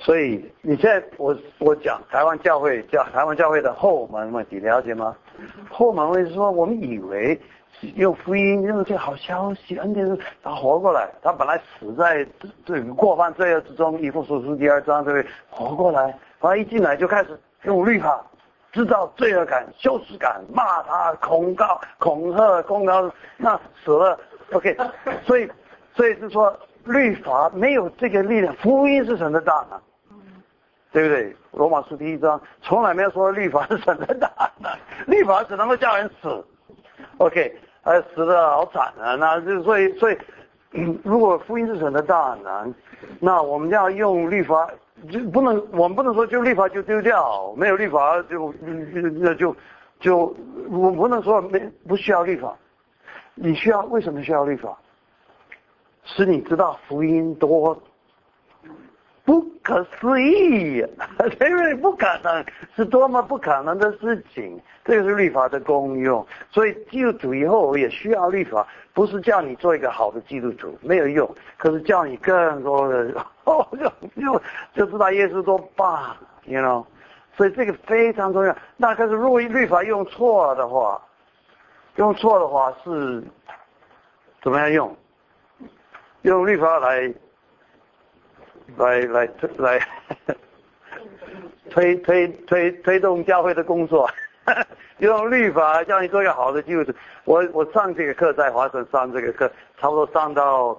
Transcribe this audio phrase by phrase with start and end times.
[0.00, 5.14] 所以你现在我我讲台湾教会教台湾教会的后门问题，了解吗？
[5.70, 7.38] 后门问题是说，我们以为
[7.96, 12.26] 用福音用这好消息，恩典他活过来，他本来死在
[12.64, 18.24] 这个过犯罪恶之中，以弗所书第二章这位活过来，他一进来就开始用律法
[18.72, 23.54] 制造罪恶感、羞耻感，骂他、恐告、恐吓、公告，那
[23.84, 24.18] 死了。
[24.52, 24.74] OK，
[25.26, 25.46] 所以
[25.94, 29.78] 所以是说律法没有这个力量，福音是神的大能。
[30.92, 31.36] 对不对？
[31.52, 34.28] 罗马书第一章从来没有说律法是神的大
[34.60, 34.70] 能，
[35.06, 36.44] 律法只能够叫人死。
[37.18, 39.14] OK，呃，死的好惨啊！
[39.14, 40.18] 那就所以所以，
[41.04, 42.74] 如果福音是神的大能，
[43.20, 44.68] 那我们要用律法，
[45.10, 49.54] 就不能我们不能说就律法就丢掉，没有律法就那就
[50.00, 50.34] 就
[50.70, 52.56] 我不能说没不需要律法。
[53.34, 54.76] 你需要为什么需要律法？
[56.04, 57.80] 使你知道福音多。
[59.30, 60.84] 不可思议，
[61.40, 62.44] 因为不可能，
[62.74, 64.60] 是多么不可能的事情。
[64.84, 73.88] 这个是律法的功用，所以基督徒以后也需要律法，不是叫你做一个好的基督徒没有用，可是叫你更多的哦，就
[74.20, 74.42] 就
[74.74, 76.84] 就知道耶稣多棒，you know，
[77.36, 78.56] 所以这个非常重要。
[78.76, 81.00] 那可是如果律法用错了的话，
[81.94, 83.22] 用错的话是
[84.42, 84.96] 怎么样用？
[86.22, 87.14] 用律法来。
[88.76, 89.80] 来来推来
[91.70, 94.08] 推推推推动教会的工作，
[94.98, 96.92] 用律法叫你做一个好的基督徒。
[97.24, 100.76] 我我上这个课在华盛上这个课，差不多上到，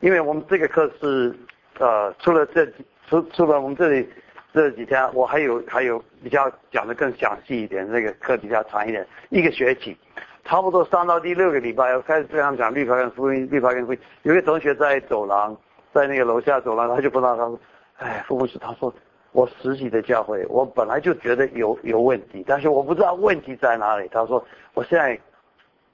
[0.00, 1.34] 因为我们这个课是
[1.78, 2.66] 呃，除了这
[3.08, 4.08] 除除了我们这里
[4.52, 9.96] 这几天，我还有还有比较讲的更详细一点，这个课比较长一点，一个学期，
[10.44, 13.98] 差不多上到第六个礼拜，我开始这样讲律法跟福音，律法跟福音。
[14.22, 15.56] 有个同学在走廊。
[15.92, 17.58] 在那个楼下走廊，他就不知道他说
[17.98, 18.92] ：“哎，傅牧师，他说
[19.32, 24.44] 我实习的教会，我本来就觉得有有问题，但是我不知道问题在哪里。”他说
[24.74, 25.18] ：“我现在，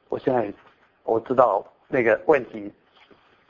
[0.09, 0.53] 我现在
[1.04, 2.72] 我知道那个问题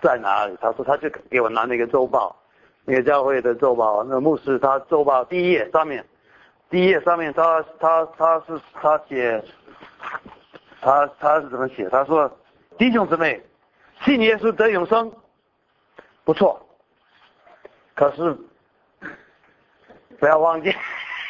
[0.00, 2.36] 在哪里。”他说：“他就给我拿那个周报，
[2.84, 6.04] 那个教会的周报，那牧师他周报第一页上面，
[6.70, 9.42] 第一页上面他他他是他写，
[10.80, 11.88] 他他是怎么写？
[11.88, 12.30] 他说：
[12.78, 13.42] 弟兄姊妹，
[14.04, 15.10] 信耶稣得永生。”
[16.24, 16.58] 不错，
[17.94, 18.36] 可是
[20.18, 20.74] 不要忘记。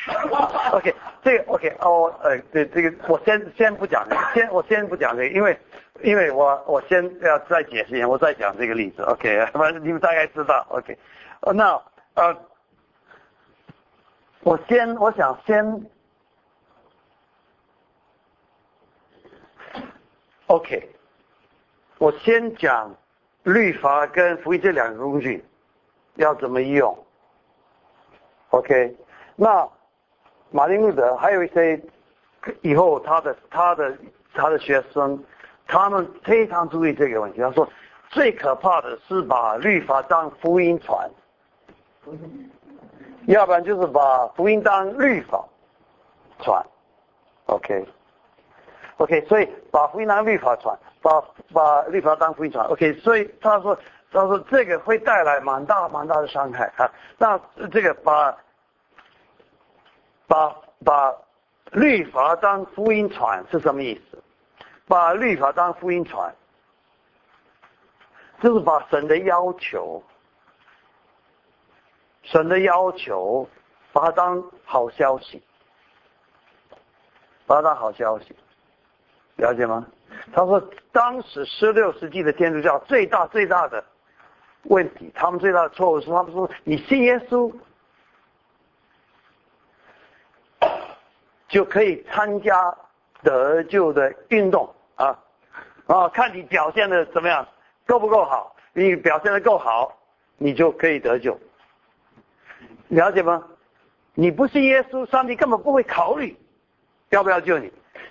[0.73, 5.59] OK，这个 OK 哦，呃，对这个我先先不讲这个，先我先不讲这个，因为
[6.03, 9.03] 因为我我先要再解释一下，我再讲这个例子。
[9.03, 10.65] OK，反正你们大概知道。
[10.69, 10.97] OK，
[11.55, 11.83] 那
[12.15, 12.37] 呃，
[14.43, 15.91] 我先我想先
[20.47, 20.89] OK，
[21.99, 22.95] 我先讲。
[23.45, 25.45] 律法跟福音这两个工具
[26.17, 26.97] 要怎么用
[28.51, 28.97] ？OK，
[29.37, 29.69] 那
[30.51, 31.81] 马丁路德还有一些
[32.63, 33.97] 以后他的他的
[34.33, 35.23] 他的学生，
[35.67, 37.41] 他们非常注意这个问题。
[37.41, 37.69] 他说
[38.11, 41.11] 最可怕的是把律法当福音传，
[43.27, 45.45] 要不然就是把福音当律法
[46.41, 46.65] 传。
[47.47, 50.79] OK，OK，所以把福音当律法传。
[51.05, 51.23] 把
[51.53, 53.79] 把律法当福音传，OK，所以他说
[54.11, 56.91] 他说这个会带来蛮大蛮大的伤害啊。
[57.19, 57.39] 那
[57.69, 58.35] 这个把
[60.27, 61.15] 把把
[61.73, 64.19] 律法当福音传是什么意思？
[64.87, 66.35] 把律法当福音传，
[68.41, 70.03] 就是把神的要求，
[72.23, 73.47] 神的要求，
[73.93, 75.43] 把它当好消息，
[77.47, 78.35] 把它当好消息，
[79.37, 79.87] 了解吗？
[80.33, 83.85] 他说，当时十六世纪的天主教最大最大的
[84.65, 87.53] 问题，他们最大的错误是，他们说你信耶稣
[91.49, 92.75] 就可以参加
[93.23, 95.19] 得救的运动啊
[95.87, 97.47] 啊，看你表现的怎么样，
[97.87, 98.57] 够不够好？
[98.73, 99.97] 你表现的够好，
[100.39, 101.39] 你就可以得救。
[102.89, 103.45] 了解吗？
[104.15, 106.37] 你不信耶稣，上帝根本不会考虑
[107.11, 107.71] 要不要救你。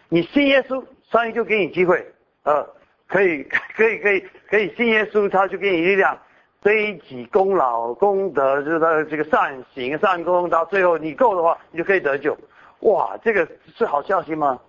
[0.10, 0.86] 你信耶稣。
[1.14, 2.04] 上帝就给你机会，
[2.44, 2.68] 呃，
[3.08, 3.44] 可以，
[3.76, 6.18] 可以，可以，可以信耶稣，他就给你力量，
[6.60, 12.36] 堆积功劳功德，就是他这个善行善功，到最后你够的话，你就可以得救。
[12.80, 14.60] 哇，这个是好消息吗？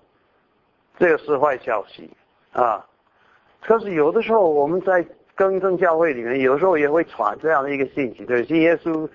[0.98, 2.08] 这个是坏消息
[2.52, 2.86] 啊！
[3.62, 5.04] 可是有的时候我们在
[5.34, 9.08] 更正教会里面，有时候也会传这样的一个信息，对，信耶稣，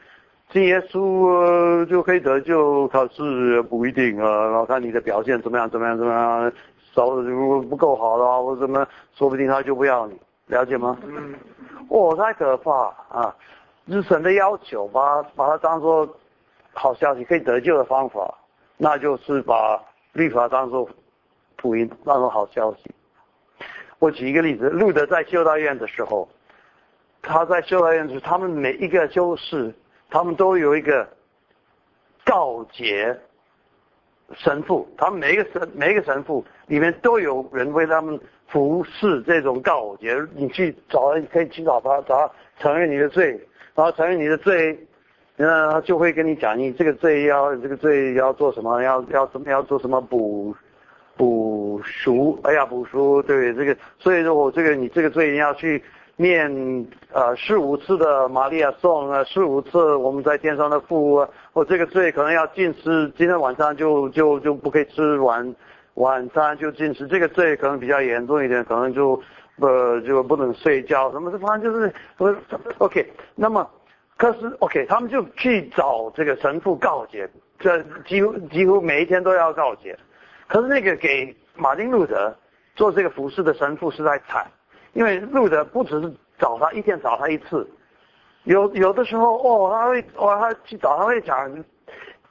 [0.52, 6.52] 信耶稣就可以得救，可是不一定啊，然后看你的表现怎么样，怎么样，怎么样。
[6.94, 10.98] 找如果不够好的话，我怎么，说不定他就不要你，了解吗？
[11.04, 11.36] 嗯。
[11.90, 12.72] 哦，太可怕
[13.10, 13.36] 啊！
[13.86, 16.08] 日神的要求，把把它当做
[16.74, 18.32] 好消息可以得救的方法，
[18.78, 19.82] 那就是把
[20.14, 20.88] 律法当做
[21.58, 22.92] 福音，当做好消息。
[23.98, 26.30] 我举一个例子，路德在修道院的时候，
[27.24, 29.74] 他在修道院时，他们每一个修士，
[30.10, 31.10] 他们都有一个
[32.24, 33.20] 告解
[34.36, 40.16] 神父，他们每一个神每一个神父里面都有人为他们服侍这种告解。
[40.36, 43.32] 你去找，你可以去找他，找他承认你的罪，
[43.76, 44.78] 然后承认你的罪，
[45.36, 50.56] 那他就会跟你讲，你这个罪要这个罪要做什么，要要怎么要做什么补。
[51.18, 55.84] 补赎，哎呀，补赎，对这个，所以说我这个你这个罪你要去
[56.22, 56.52] 念
[57.14, 65.56] 呃四五次的玛利亚颂啊，四五次我们在天上的父，我这个罪可能要禁食，今天晚上就就就不可以吃晚
[65.94, 69.18] 晚餐就禁食，这个罪可能比较严重一点，可能就
[69.62, 72.36] 呃就不能睡觉，什么这反正就是呃
[72.80, 73.66] OK，那么
[74.18, 79.98] 可是 OK，他们就去找这个神父告解，这几乎几乎每一天都要告解。
[80.50, 82.36] 可是那个给马丁路德
[82.76, 84.46] 做这个服饰的神父实在惨，
[85.00, 87.66] 因为路德不只是找他一天找他一次，
[88.44, 91.50] 有有的时候哦他会哦他去找他会讲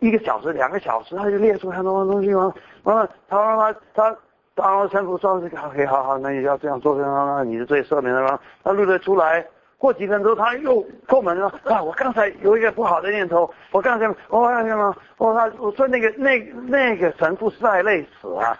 [0.00, 4.16] 一个小时两个小时，他就列出很多东西嘛，完了他说他他
[4.54, 9.42] 当了神父说这个可以好好那你要这样做这样，那你的罪赦免了，他路德出来。
[9.78, 11.80] 过几分钟，他又叩门了啊！
[11.80, 16.36] 我刚才有一个不好的念头，我刚才我看见了，我他我说那个那
[16.66, 18.58] 那个神父实在累死啊！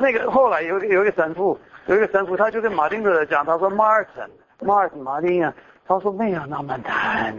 [0.00, 4.28] 那个后来有有一个神父，有一个神父，他就跟马丁的讲，他说 Martin
[4.60, 5.54] Martin 马丁啊，
[5.86, 7.34] 他说没有那么难，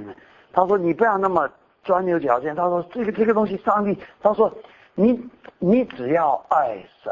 [0.54, 1.50] 他说你不要那么
[1.84, 4.52] 钻牛角尖，他说这个这个东西上帝，他说
[4.94, 5.20] 你
[5.60, 7.12] 你只要爱神，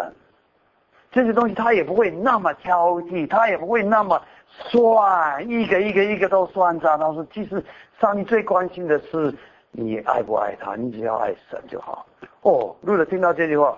[1.11, 4.21] 这些东西他也不会那么挑剔，他也不会那么。
[4.69, 6.99] 算一个一个一个都算账。
[6.99, 7.63] 他说：“其实
[7.99, 9.33] 上帝最关心的是
[9.71, 12.05] 你爱不爱他，你只要爱神就好。”
[12.43, 13.75] 哦，路德听到这句话，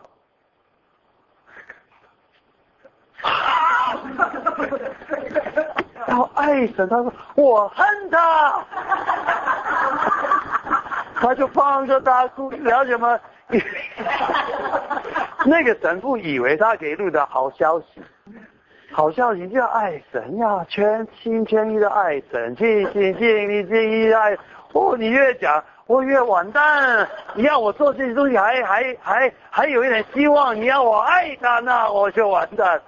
[6.08, 8.64] 然后爱神，他说：“我恨他。
[11.16, 13.18] ”他就放着大哭，了解吗？
[15.46, 17.86] 那个神父以为他给路的好消息。
[18.92, 24.34] 好像一定要爱神呀，全心全意的爱神，尽心尽力尽意爱。
[24.74, 27.06] 哦，你越讲我越完蛋。
[27.34, 32.80] 你要我做这些东西还还还还有一点希望，你要我爱他，那我就完蛋。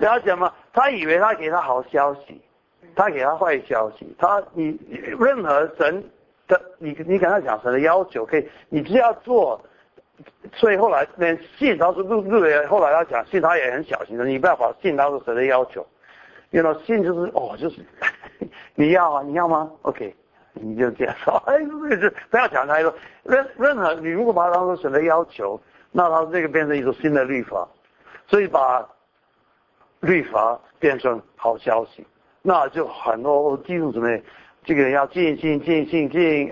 [0.00, 0.52] 了解吗？
[0.72, 2.40] 他以为他给他好消息，
[2.96, 4.12] 他给他坏消息。
[4.18, 4.78] 他你
[5.18, 6.02] 任何神
[6.48, 9.60] 的你你跟他讲神的要求，可以，你只要做。
[10.52, 15.86] 所以后来连信他是路路的，后来他讲信他也很小心的，你不要把信当做神的要求，
[16.50, 17.80] 因为信就是哦就是
[18.74, 20.14] 你要啊你要吗？OK，
[20.52, 25.58] 你就这样说，哎就是不要讲太多，任任何你如果把它当做神的要求，
[25.90, 27.66] 那它这个变成一种新的律法，
[28.26, 28.86] 所以把
[30.00, 32.06] 律法变成好消息，
[32.42, 34.22] 那就很多基督徒们
[34.64, 36.50] 这个人要尽心尽心尽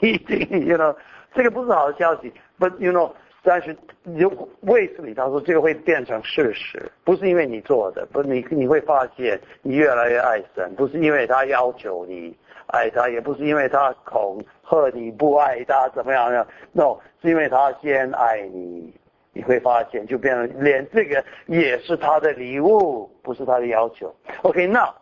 [0.00, 0.94] 一定，you know
[1.34, 2.32] 这个不是好消息。
[2.58, 3.12] But you know，
[3.42, 3.76] 但是
[4.16, 4.28] 有
[4.62, 6.90] 为什么他说这个会变成事实？
[7.04, 12.36] 不是因为你做的，不，你你会发现你越来越爱神，不是因为他要求你
[12.68, 18.92] 爱他，也不是因为他恐吓你不爱他怎么样样？No，是因为他先爱你，
[19.32, 24.14] 你会发现就变成连这个也是他的礼物，不是他的要求。
[24.42, 24.94] OK，那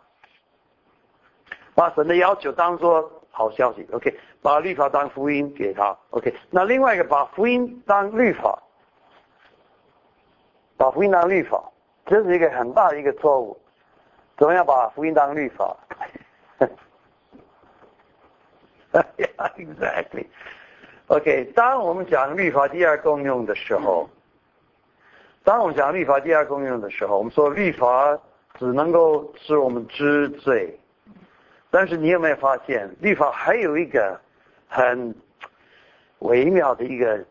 [1.75, 3.87] 把神的要求当做好消息。
[3.93, 4.15] OK。
[4.43, 6.33] 把律法当福音给他，OK。
[6.51, 8.63] 那另外一个把福音当律法，
[10.77, 11.61] 把福音当律法，
[12.05, 13.61] 这是一个很大的一个错误。
[14.39, 15.77] 怎么样把福音当律法？
[19.57, 20.27] Exactly。
[21.09, 21.51] OK。
[21.57, 24.09] 当我们讲律法第二功用的时候，
[25.47, 28.19] 当我们讲律法第二功用的时候，我们说律法
[28.59, 30.77] 只能够使我们知罪，
[31.71, 34.21] 但是你有没有发现，律法还有一个？
[34.69, 35.15] 很
[36.19, 37.25] 微妙的一个，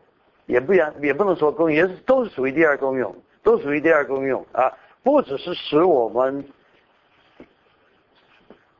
[0.46, 4.72] 也不然也不能说功用，也是都是属于第二功用，都属于第二功用啊！
[5.02, 6.42] 不只是使我们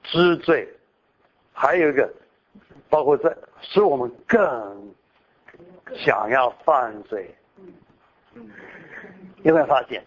[0.03, 0.67] 知罪，
[1.53, 2.11] 还有一个，
[2.89, 4.95] 包括在使我们更
[5.95, 7.31] 想要犯罪。
[9.43, 10.03] 有没有发现？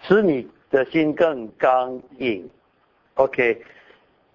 [0.00, 2.48] 使你的心更刚硬。
[3.14, 3.62] OK。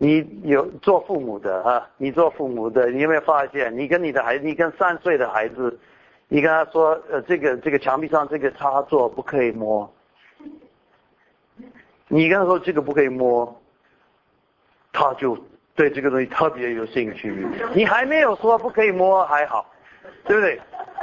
[0.04, 1.88] 你有做父母的哈？
[1.96, 3.72] 你做父母的，你有没有发现？
[3.78, 5.80] 你跟你的孩子，你跟三岁的孩子，
[6.28, 9.88] 你跟他说，呃，这个这个墙壁上这个插座不可以摸。
[12.08, 13.62] 你跟他说这个不可以摸，
[14.92, 15.38] 他就
[15.76, 17.48] 对这个东西特别有兴趣。
[17.76, 19.72] 你还没有说不可以摸还好，
[20.26, 20.60] 对不对？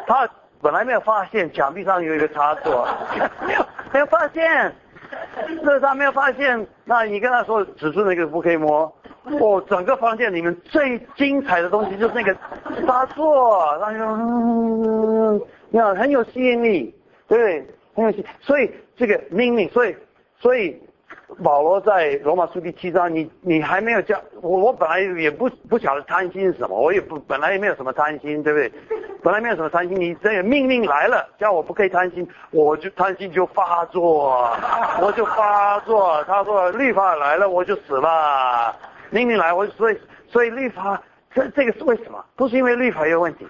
[0.09, 0.29] 他
[0.61, 2.87] 本来没有发现墙壁上有一个插座，
[3.47, 4.75] 没 有没有发现，
[5.65, 6.67] 这他没有发现。
[6.85, 8.93] 那你跟他说指出那个不可以摸，
[9.25, 12.35] 哦，整个房间里面最精彩的东西就是那个
[12.87, 16.95] 插座，那就嗯，你看很有吸引力，
[17.29, 17.67] 对不对？
[17.95, 19.97] 很有吸，所以这个命令，所以
[20.38, 20.81] 所以。
[21.43, 28.73] 保罗在罗马书第七章，你你还没有叫我，我本来也不不晓得贪心是什么，我也不本来也没有什么贪心，对不对？
[29.23, 34.50] 本来没有什么贪心，你这个命令来了，叫我不可以贪心，我就贪心就发作，
[35.00, 36.25] 我就发作。
[36.25, 38.75] 他说律法来了，我就死了。
[39.11, 39.99] 命令来，我所以
[40.29, 41.00] 所以律法
[41.35, 42.25] 这这个是为什么？
[42.37, 43.47] 不是因为律法有问题。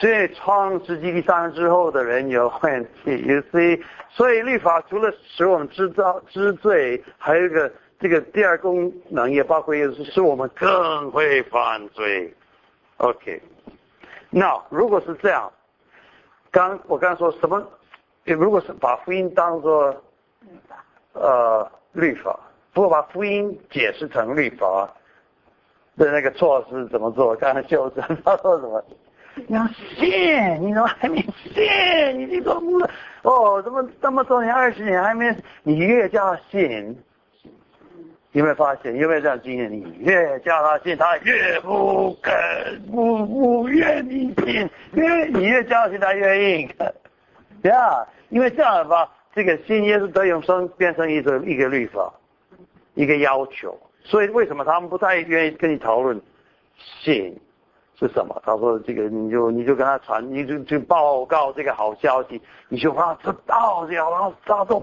[0.00, 12.32] 所以创世纪第三之后的人有问题， You see，所以律法除了使我们知道知罪，还有一个这个第二功能也包括也是使我们更会犯罪。
[12.98, 13.42] OK，
[14.30, 15.50] 那如果是这样，
[16.52, 17.60] 刚我刚才说什么？
[18.24, 19.92] 如果是把福音当做
[21.14, 22.38] 呃律法，
[22.72, 24.88] 不过把福音解释成律法
[25.96, 27.34] 的那个措施怎么做？
[27.34, 28.84] 刚才修正他说什么？
[29.46, 29.66] 你要
[29.96, 31.16] 信，你怎么还没
[31.54, 32.18] 信？
[32.18, 32.52] 你这个
[33.22, 35.34] 哦，怎么这么多年二十年还没？
[35.62, 36.96] 你越叫信，
[38.32, 38.96] 有没有发现？
[38.96, 39.70] 有没有这样经验？
[39.70, 42.32] 你越叫他信，他越不肯，
[42.90, 44.68] 不不愿意信。
[44.94, 46.68] 因为你越叫他信，他越硬。
[47.62, 52.12] 对啊，因为这样的话，这个信耶稣得永生变成一个一个律法，
[52.94, 53.78] 一个要求。
[54.04, 56.20] 所以为什么他们不太愿意跟你讨论
[57.02, 57.38] 信？
[57.98, 58.40] 是什么？
[58.44, 64.80] 他说这个你就你就跟他传，你就就报告这个好消息，你就让他知道这样，然后他都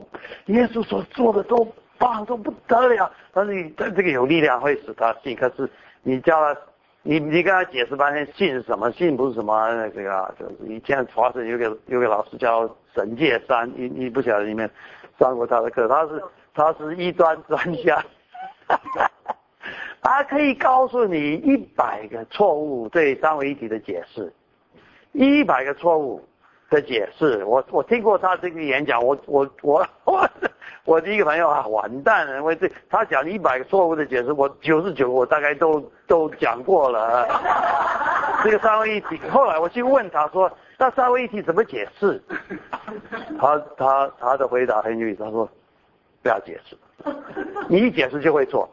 [0.47, 1.65] 耶稣所做的都
[1.97, 3.09] 棒，都不得了。
[3.33, 5.69] 但是你在这个有力量会使他信，可是
[6.03, 6.59] 你叫他，
[7.03, 8.91] 你你跟他解释半天信是什么？
[8.91, 14.69] 信不是什么那个，就是以前华生有个有个老师叫沈介山，你你不晓得里面
[15.17, 16.21] 上过他的课，他是
[16.53, 18.03] 他是一专专家。
[20.05, 24.31] 他可以告诉你一百个错误对三位一体的解释，
[25.13, 26.23] 一百个错误
[26.69, 27.43] 的解释。
[27.43, 30.29] 我我听过他这个演讲，我我我我
[30.83, 37.27] 我的一个朋友啊，完蛋了，因为这他讲一百个错误的解释，我九十九我大概都都讲过了。
[38.43, 42.21] 这个三位一体，后来我去问他说，那三位一体怎么解释？
[43.39, 45.49] 他他他的回答很有意思，他说
[46.21, 46.77] 不要解释，
[47.67, 48.69] 你一解释就会错。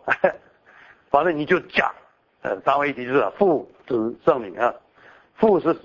[1.12, 1.92] 反正你就讲，
[2.40, 4.74] 呃，三位一体就是父、子、圣灵啊。
[5.36, 5.76] 父是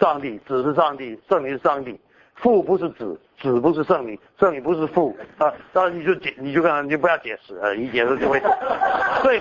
[0.00, 2.00] 上帝，子是上帝，圣灵是上帝。
[2.36, 5.52] 父不是子，子不是圣灵，圣灵不是父啊。
[5.74, 8.40] 当然你就解，你就跟他，你就不要解释啊，一解释就会。
[9.22, 9.40] 所以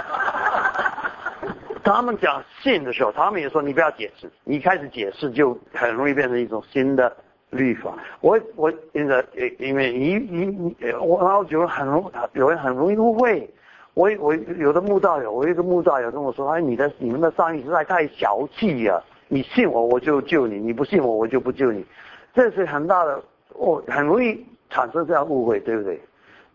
[1.81, 7.15] 他们讲信的时候，他们也说你不要解释，你开始解释就很容易变成一种新的
[7.51, 7.97] 律法。
[8.19, 9.25] 我我现在
[9.59, 13.49] 因为你你你，我然后觉得很容有人很容易误会。
[13.93, 19.01] 我我有的木道友，我一个木道友跟我说：“哎，你的你们的上帝实在太小气呀！
[19.27, 21.85] 你信我，我就救你；你不信我，我就不救你。”
[22.33, 25.99] 这是很大的，哦，很容易产生这样误会，对不对？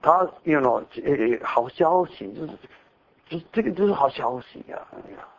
[0.01, 0.83] 他，you know，
[1.43, 2.53] 好消息就是，
[3.29, 4.79] 就这个就是好消息呀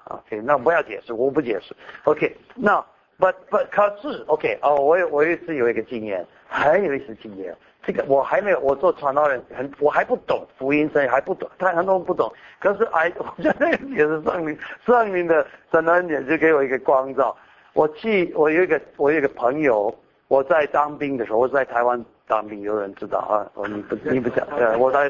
[0.06, 1.75] ！OK，那不要解释，我不解释。
[2.04, 2.84] OK，那
[3.18, 7.56] but but 可是 OK 哦，我有我有一次有一个经验，还有一次经验。
[7.88, 12.29] 这个我还没有，我做传道人很，我还不懂福音，所以还不懂，他很多人不懂。
[12.60, 17.34] 可是哎， 我觉得也是圣灵，圣灵的神的恩典就给我一个光照。
[17.72, 19.96] 我去，我有一个，我有一个朋友，
[20.27, 23.48] 我在当兵的时候，我在台湾当兵，有人知道啊？
[23.53, 25.10] 我，你不，你不讲， 呃，我在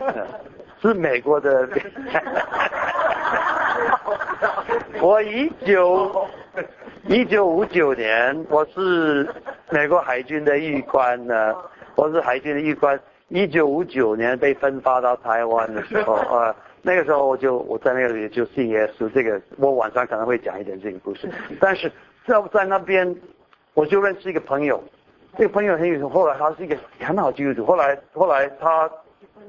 [0.79, 1.67] 是美国的。
[5.01, 6.27] 我一九
[7.06, 9.27] 一九五九年，我是
[9.70, 11.56] 美国海军的狱官呢。
[11.96, 13.00] 我是海军的狱官，
[13.30, 19.10] 一九五九年被分发到台湾的时候啊， 那个时候我就我在那里就信耶稣。
[19.10, 21.30] 这个我晚上可能会讲一点这个故事。
[21.62, 21.92] 但是
[22.25, 23.16] 在在那边，
[23.74, 24.84] 我就认识一个朋友，
[25.38, 26.04] 这个朋友很有趣。
[26.04, 27.66] 后来他是一个很好基督徒。
[27.66, 28.89] 后来后来他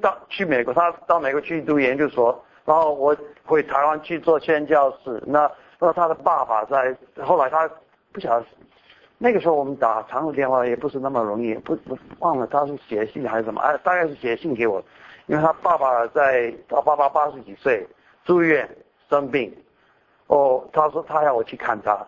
[0.00, 5.22] 到去美国，他到美国去读研究所，然后我回台湾去做宣教士。
[5.26, 7.68] 那那他的爸爸在后来他
[8.12, 8.46] 不晓得。
[9.20, 13.60] 那个时候我们打长途电话也不是那么容易，不不忘了他是写信还是什么？
[13.60, 14.80] 哎，大概是写信给我，
[15.26, 17.84] 因为他爸爸在他爸爸八十几岁
[18.24, 18.68] 住院
[19.10, 19.52] 生病，
[20.28, 21.98] 哦，他说他要我去看他，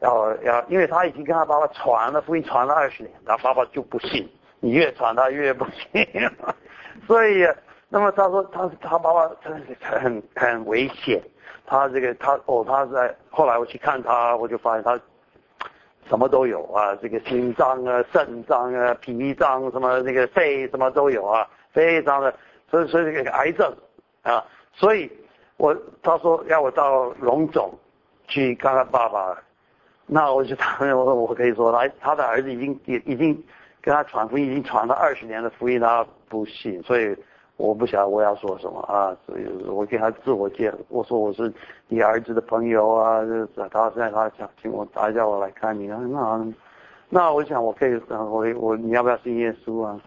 [0.00, 4.28] 要要，因为他已经跟他爸爸传了福音传了二十年，他爸爸就不信，
[4.60, 6.06] 你越传他越不信，
[7.08, 7.48] 所以
[7.88, 11.22] 那么他说他他爸爸很很很危险，
[11.70, 14.98] 他这个他哦他在后来我去看他，我就发现他
[16.08, 22.34] 什么都有啊，这个心脏啊、肾脏啊、脾脏什么这个肺什么都有啊，非常的
[22.68, 23.72] 所以所以这个癌症
[24.22, 25.08] 啊，所以
[25.58, 25.72] 我
[26.02, 27.72] 他说要我到荣总
[28.26, 29.38] 去看看爸爸，
[30.06, 33.32] 那我就他我我可以说他他的儿子已经已已经
[33.80, 37.16] 跟他传福音已经传了二十年的福音，他不信，所以。
[37.60, 41.52] 我不晓得我要说什么啊，所以我给他自我介绍，我说我是
[41.88, 43.20] 你儿子的朋友啊，
[43.70, 46.46] 他现在他想请我他叫我来看你啊，那
[47.10, 50.00] 那我想我可以，我我你要不要信耶稣啊？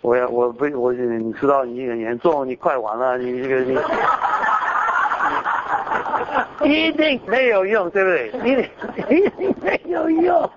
[0.00, 3.60] 我要我不我你知道你很严重，你快完了，你这个
[6.62, 8.28] 你一定没有用，对不对？
[8.50, 8.64] 一定
[9.10, 10.50] 一定没有用，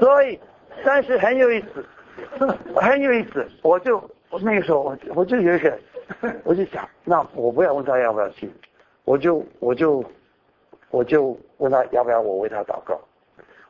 [0.00, 0.38] 所以
[0.84, 1.86] 但是很有意思，
[2.74, 4.02] 很有意思，我就。
[4.34, 5.78] 我那个时候，我我就有一个，
[6.42, 8.50] 我就想，那我不要问他要不要去，
[9.04, 10.04] 我就我就
[10.90, 13.00] 我就问他要不要我为他祷告。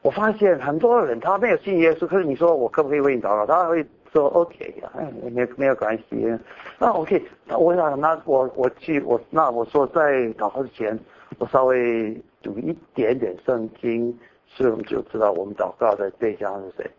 [0.00, 4.90] 我发现很多人他没有信耶稣，可是你说我可不可以为你祷告，他会说 OK 呀，
[5.30, 6.38] 没没有关系。
[6.78, 10.99] 那 OK，那我想那我我去我那我说在祷告之前，
[11.38, 16.90] 我稍微读一点点圣经，所以我们就知道我们祷告的对象是谁。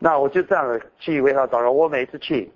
[0.00, 1.70] 那我就这样去为他祷告。
[1.70, 2.50] 我每次去。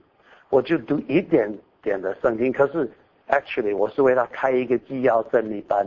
[0.48, 2.88] 我就读一点点的圣经，可是
[3.28, 5.84] actually 我是为他开一个纪要真理班，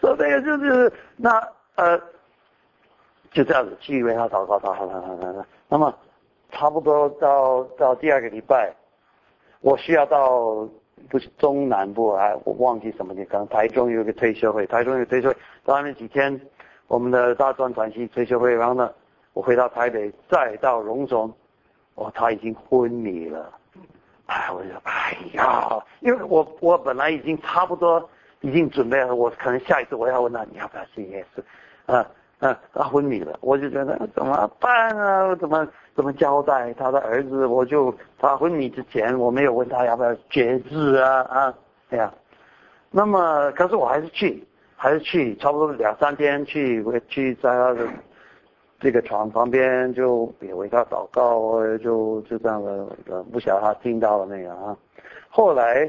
[0.00, 1.30] 说这个就是那
[1.74, 2.00] 呃
[3.32, 5.44] 就这样子去为他祷告，祷告，祷告，祷告。
[5.68, 5.92] 那么
[6.50, 8.72] 差不多到到第二个礼拜，
[9.60, 10.68] 我需要到
[11.08, 16.40] 不是中南部啊，我忘记什么地方，台中有个退休会，台中有退休会，到那几天
[16.86, 18.92] 我们的大专团系退休会，然后呢，
[19.32, 21.32] 我回到台北，再到荣总。
[21.94, 23.52] 哦，他已经昏迷了，
[24.26, 28.08] 哎，我就哎呀，因为我我本来已经差不多
[28.40, 31.42] 已经准备了，我可能下一次我要问他你要不要信耶稣，
[31.92, 32.06] 啊
[32.38, 35.34] 啊，他昏迷了，我就觉得怎么办啊？
[35.36, 37.44] 怎么怎么交代他的儿子？
[37.44, 41.54] 我就他昏迷之前我没有问他要不要绝志啊啊，
[41.90, 42.12] 这样，
[42.90, 44.42] 那么可是我还是去，
[44.76, 47.86] 还是去，差不多两三天去，我去在他的。
[48.82, 54.76] 这个床旁边就也为他祷告，就就这样的，呃，不晓得他听到了没有啊？
[55.28, 55.86] 后来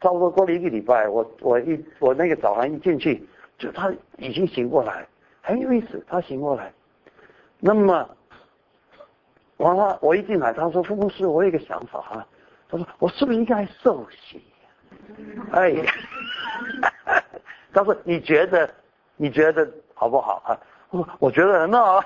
[0.00, 3.26] 差不多过了一个礼拜，我我一我那个早上一进去，
[3.58, 5.04] 就他已经醒过来，
[5.42, 6.72] 很有意思，他醒过来。
[7.58, 8.08] 那么
[9.56, 12.24] 完了，我一进来，他说：“傅牧师，我有一个想法哈。”
[12.70, 14.40] 他说：“我是不是应该受洗？”
[15.50, 15.74] 哎，
[17.74, 18.70] 他说：“你觉得
[19.16, 20.54] 你觉得好不好啊？”
[20.90, 22.00] 我我觉得很好，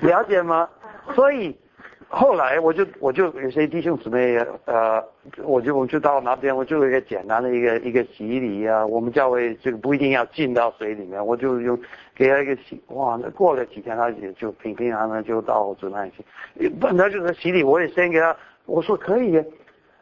[0.00, 0.68] 了解吗？
[1.14, 1.54] 所以
[2.08, 5.04] 后来我就我就有些弟兄姊妹呃，
[5.42, 8.84] 我就我就到那边，我就有一个简单的一个一个洗礼啊。
[8.84, 11.78] 我们教会这个不一定要进到水里面，我就用
[12.14, 12.82] 给他一个洗。
[12.88, 16.24] 哇，那过了几天他也就平平安安就到主那里去。
[16.80, 19.44] 本来就是洗礼，我也先给他我说可以。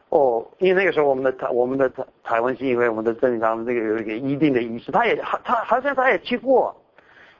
[0.09, 6.75] 哦，因为那个时候我们的台我们的台台湾新以为我们的正常这个有一个一定的仪式，他也他好像他也去过，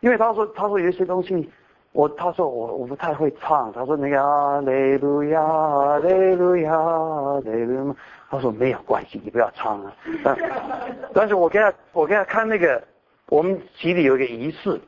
[0.01, 1.49] 因为他说他说有些东西，
[1.93, 6.71] 我他说我我不太会唱，他说那个啊雷路亚雷路亚
[7.45, 7.97] 雷路亚，
[8.29, 10.37] 他说没有关系，你不要唱啊，但
[11.15, 12.83] 但是我给他我给他看那个
[13.29, 14.79] 我们洗礼有一个仪式，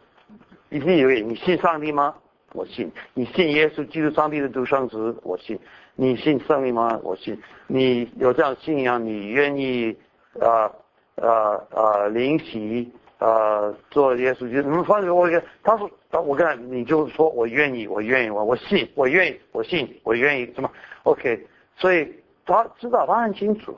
[0.71, 2.13] 已经有一个你信上帝吗？
[2.55, 5.57] 我信，你信耶稣基督上帝的独生子，我信。
[6.01, 6.97] 你信圣灵吗？
[7.03, 7.37] 我信。
[7.67, 9.93] 你有这样信仰，你愿意
[10.41, 10.71] 啊
[11.17, 14.69] 啊啊灵洗啊做耶稣基督？
[14.69, 15.91] 你们放给我一个，他说，
[16.23, 20.71] 我跟他，你就说我愿意，我愿意，我我信，我愿意，我信，我愿意，什么
[21.03, 21.45] ？OK。
[21.77, 22.09] 所以
[22.47, 23.77] 他知道，他很清楚。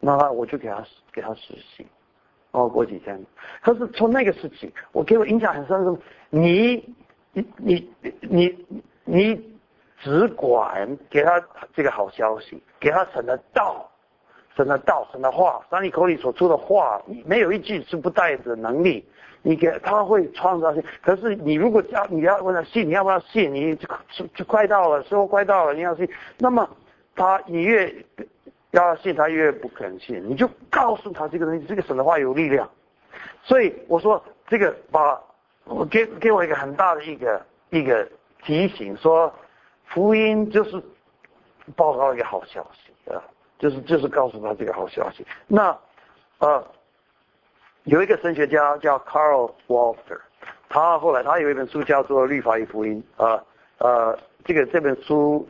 [0.00, 1.84] 那我就给他给他实行。
[2.52, 3.22] 哦，过几天。
[3.60, 5.94] 可是从那个事情，我给我印象很深是，
[6.30, 6.94] 你
[7.34, 7.90] 你你
[8.22, 8.66] 你
[9.04, 9.49] 你。
[10.02, 11.40] 只管给他
[11.74, 13.86] 这个好消息，给他神的道，
[14.56, 19.06] 神的道，神的话，当你口里所出的话，没有一句是不带着能力。
[19.42, 23.52] 你给他会创造性，可是你如果叫你要问他信，你要不要信？
[23.52, 23.88] 你就
[24.34, 26.08] 就快到了，时候快到了，你要信。
[26.38, 26.68] 那么
[27.14, 27.94] 他你越
[28.70, 30.22] 要信，他越不肯信。
[30.26, 32.68] 你就告诉他这个东西，这个神的话有力量。
[33.42, 35.18] 所以我说这个把，
[35.64, 38.08] 我给给我一个很大的一个一个
[38.42, 39.30] 提醒说。
[39.90, 40.82] 福音就是
[41.76, 43.22] 报告一个好消息啊，
[43.58, 45.26] 就是就是告诉他这个好消息。
[45.46, 45.76] 那
[46.38, 46.64] 呃，
[47.84, 50.20] 有一个神学家叫 Carl Walter，
[50.68, 53.42] 他后来他有一本书叫做《律法与福音》啊
[53.78, 55.46] 呃，这个这本书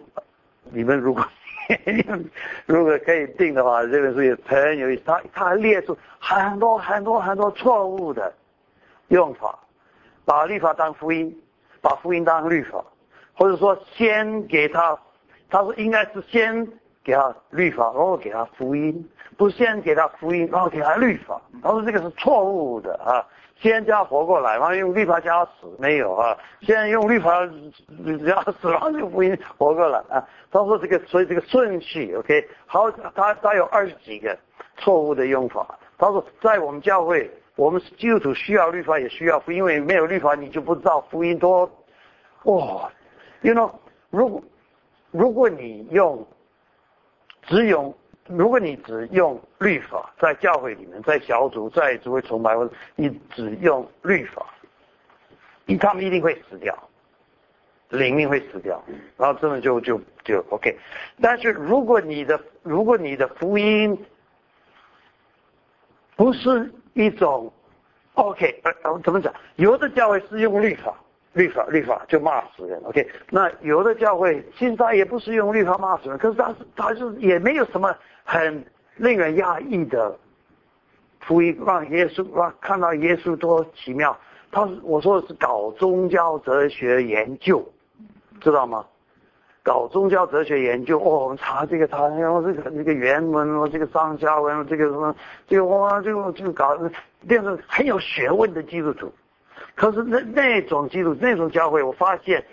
[0.64, 1.24] 你们如果
[2.66, 5.02] 如果可以订的话，这本书也很有意思。
[5.04, 8.32] 他他还列出很多很多很多错误的
[9.08, 9.56] 用法，
[10.24, 11.32] 把律法当福音，
[11.80, 12.82] 把福音当律法，
[13.40, 14.94] 或者说先给他，
[15.48, 16.68] 他说应该是先
[17.02, 21.40] 给他律法，然后给他福音，不先给他福音，然后给他律法。
[21.62, 23.26] 他说这个是错误的啊。
[23.62, 26.36] 先叫活过来，然后用律法叫死，没有啊？
[26.60, 27.30] 先用律法
[28.26, 30.22] 叫死，然后就福音活过来啊。
[30.50, 34.36] 他说这个，所以这个顺序，OK，好，他他有二十几个
[34.76, 35.78] 错误的用法。
[35.96, 41.70] 他说在我们教会，我们基督徒需要律法，也需要福音，因为没有律法，你就不知道福音多
[42.44, 42.90] 哇。
[43.42, 43.72] You know，
[44.10, 44.42] 如果
[45.10, 46.26] 如果你用
[47.42, 47.94] 只有。
[48.26, 54.46] 如果你只用律法在教会里面，在小组，在只会崇拜，或者你只用律法，
[55.66, 56.78] 一他们一定会死掉，
[57.88, 58.80] 灵命会死掉，
[59.16, 60.78] 然后真的就就就 OK。
[61.20, 63.98] 但是如果你的如果你的福音
[66.14, 67.52] 不是一种
[68.14, 69.34] OK，呃，怎么讲？
[69.56, 70.94] 有的教会是用律法，
[71.32, 73.08] 律法，律法就骂死人，OK。
[73.30, 77.94] 那有的教会现在也不是用律法骂死人，可是他是他是也没有什么。
[78.22, 78.64] 很
[78.96, 80.16] 令人压抑的
[81.18, 84.16] 福音，让耶稣让看到耶稣多奇妙。
[84.52, 87.64] 他我说的是搞宗教哲学研究，
[88.40, 88.86] 知道吗？
[89.64, 95.12] 搞宗教哲学研究哦，我们查这个查然后这个这个原文哦，这个上下文这个什么，
[95.48, 96.78] 这个哇，这个就搞
[97.26, 99.12] 变成很有学问的基督徒。
[99.74, 102.44] 可是那那种基督那种教会，我发现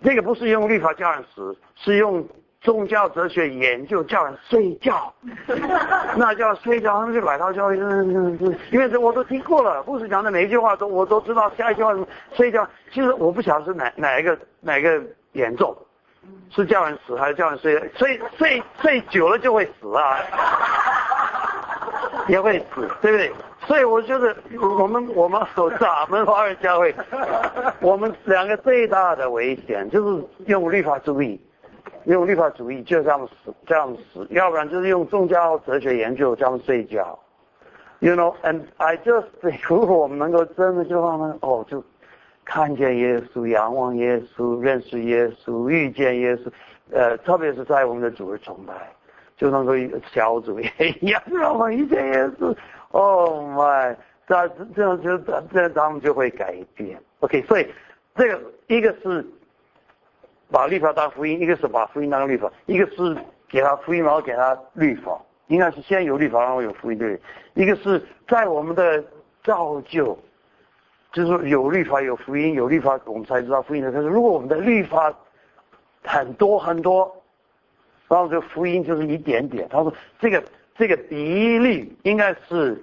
[0.00, 2.26] 那个不是用律法教人死，是用。
[2.60, 5.14] 宗教哲学研究 叫人睡觉，
[6.16, 12.68] 那叫睡觉，他们就来到教会，因为这我都听过了，护士讲的每一句话都我都知道，下一句话什么睡觉。
[12.92, 15.00] 其实我不晓得是哪哪一个哪个
[15.34, 15.72] 严重，
[16.50, 17.78] 是叫人死还是叫人睡？
[17.96, 20.18] 睡睡睡久了就会死啊，
[22.26, 23.32] 也会死，对不对？
[23.66, 26.94] 所以我觉得我们我们所咱们华人教会，
[27.80, 31.40] 我们两个最大的危险就是用律法主义。
[32.04, 37.18] 用律法主义就这样死，这样死，要不然就是用宗教哲学研究这样睡觉。
[37.98, 39.26] You know, and I just
[39.68, 41.84] 如果我们能够真的就让他们哦，就
[42.46, 46.50] 看见耶稣，仰望耶稣，认识耶稣，遇见耶稣，
[46.92, 48.72] 呃，特别是在我们的主日崇拜，
[49.36, 49.72] 就能够
[50.10, 50.70] 小组也
[51.02, 52.56] 一样让我们遇见耶稣。
[52.90, 53.96] Oh my，
[54.26, 57.00] 这这样就这样他们就会改变。
[57.20, 57.66] OK，所以
[58.14, 59.24] 这个一个是。
[60.50, 63.14] 把律法当福音，一个是把福音当律法，一个是
[63.50, 67.20] 给他福音，然后给他律法，应该是先有律法，然后有福音，对？
[67.52, 69.04] 一个是在我们的
[69.44, 70.18] 造就，
[71.12, 73.92] 就是有律法有福音，有律法我们才知道福音的。
[73.92, 75.14] 可是如果我们的律法
[76.02, 77.14] 很多很多，
[78.08, 79.68] 然后这福音就是一点点。
[79.68, 80.42] 他说这个
[80.78, 82.80] 这个比例应该是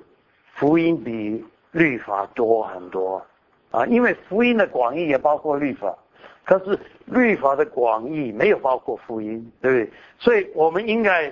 [0.53, 3.25] 福音比律法多很多
[3.71, 5.97] 啊，因为福音的广义也包括律法。
[6.43, 9.93] 可是律法的广义没有包括福音，对不对？
[10.19, 11.31] 所以我们应该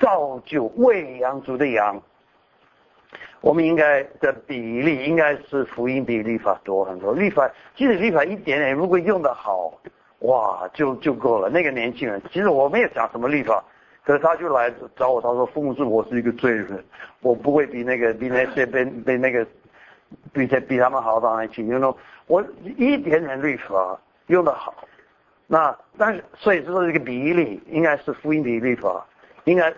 [0.00, 2.00] 造就喂养族的羊。
[3.40, 7.12] 我们应该的比例应该是福音比律法多很多。
[7.12, 9.72] 律法其实律法一点点，如果用的好，
[10.20, 11.50] 哇，就就够了。
[11.50, 13.62] 那个年轻人，其实我没有讲什么律法，
[14.04, 16.84] 可是他就来找我，他说：“父母是我是一个罪人，
[17.20, 19.46] 我不会比那个比那些被被那个。”
[20.32, 21.60] 比这比他们好到哪去？
[21.66, 21.94] 因为
[22.28, 22.44] 我
[22.76, 24.72] 一点点律法用的好，
[25.48, 29.04] 那但是所以这是一个比例应该是福音比律法，
[29.42, 29.74] 应该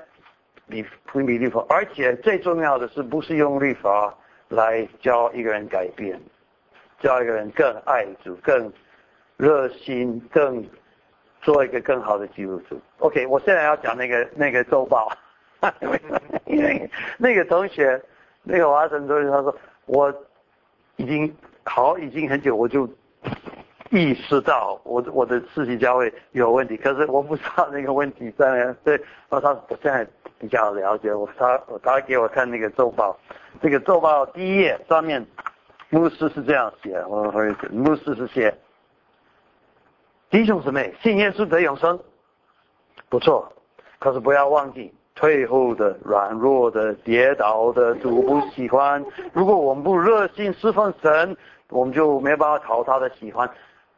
[0.68, 4.14] 比福音比律法，而且最重要的是不是用律法
[4.48, 6.20] 来教一个人改变，
[7.00, 8.70] 教一个人更爱主、更
[9.38, 10.62] 热心、更
[11.46, 12.78] 做一个更好的基督徒。
[12.98, 15.10] OK，我现在要讲那个那个周报，
[16.44, 17.98] 因为那个同学，
[18.42, 19.56] 那个华晨同学他说。
[19.88, 20.12] 我
[20.96, 21.32] 已经
[21.62, 22.88] 好，已经很久，我就
[23.90, 28.76] 意识到我我的世袭教会有问题，可是我不知道那个问题在哪。
[28.82, 30.04] 对，那他现在
[30.40, 33.16] 比较了解我，他他给我看那个周报，
[33.62, 35.24] 这个周报第一页上面，
[35.90, 38.52] 牧师是这样写，我会牧师是写
[40.30, 41.98] 弟兄姊妹，信耶稣得永生，
[43.08, 43.52] 不错，
[43.98, 44.92] 可是不要忘记。
[45.14, 49.02] 退后的、软弱的、跌倒的，主不喜欢。
[49.32, 51.34] 如果我们不热心侍奉神，
[51.70, 53.48] 我们就没办法讨他的喜欢。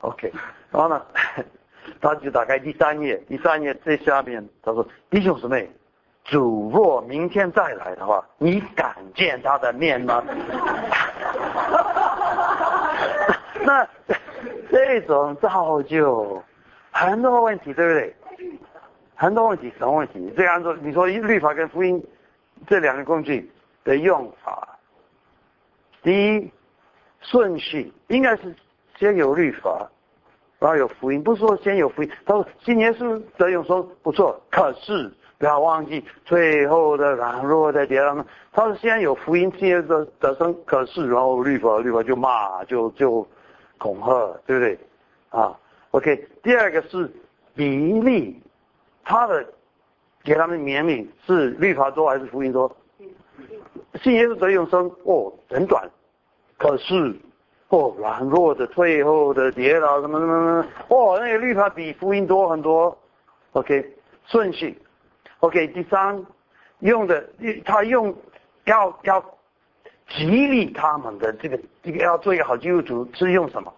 [0.02, 0.32] OK，
[0.70, 1.02] 然后呢，
[2.00, 5.68] 他就打开第三页，第三页最下面他说：“弟兄姊妹，
[6.22, 10.22] 主若明天再来的话，你敢见他的面吗？”
[13.66, 13.84] 那
[14.70, 16.42] 这种造就
[16.90, 18.14] 很多问题，对不对？
[19.14, 20.32] 很多问题，什么问题？
[20.36, 22.00] 这样说，你说律法跟福音
[22.66, 23.50] 这两个工具
[23.82, 24.78] 的用法，
[26.02, 26.50] 第一
[27.20, 28.54] 顺序应该是
[28.96, 29.90] 先有律法，
[30.60, 32.10] 然后有福音，不是说先有福音。
[32.24, 38.24] 他说新年是得永生不错，可是不要忘记最后的软弱在别人。
[38.52, 43.26] 他说先有福音，先的得生，可是然后律法律法就骂，就就
[43.78, 44.78] 恐吓，对不对？
[45.30, 45.58] 啊
[45.92, 46.28] ，OK。
[46.42, 47.10] 第二个是
[47.54, 48.40] 比例。
[49.10, 49.42] 他的
[50.22, 52.70] 给他们年龄是律法多还是福音多？
[54.02, 55.88] 信耶稣得永生哦，很短，
[56.58, 57.16] 可是
[57.68, 62.94] 哦软弱的、退后的跌倒什么什么什么哦，那个律法比福音多很多。
[63.52, 64.78] OK，顺序。
[65.40, 66.22] OK，第三
[66.80, 67.26] 用的
[67.64, 68.14] 他用
[68.66, 69.24] 要要
[70.08, 73.72] 激励他们的这个这个要做一个好基督徒是用什么？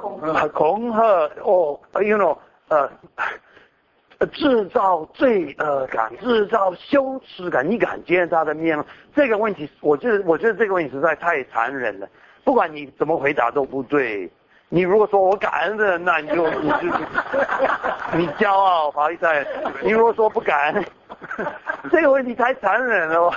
[0.00, 0.48] 恐吓。
[0.48, 1.02] 恐吓
[1.42, 2.36] 哦，you know。
[2.68, 2.88] 呃，
[4.26, 8.84] 制造罪恶感，制造羞耻感，你敢见他的面吗？
[9.12, 12.08] 这个问题，我觉得，我觉得这个问题实在太残忍了。
[12.44, 14.30] 不管你怎么回答都不对。
[14.68, 16.76] 你如果说我感恩的，那你就你就
[18.16, 19.26] 你骄傲，不好意思。
[19.82, 20.72] 你如果说不敢，
[21.90, 23.30] 这个问题太残忍了，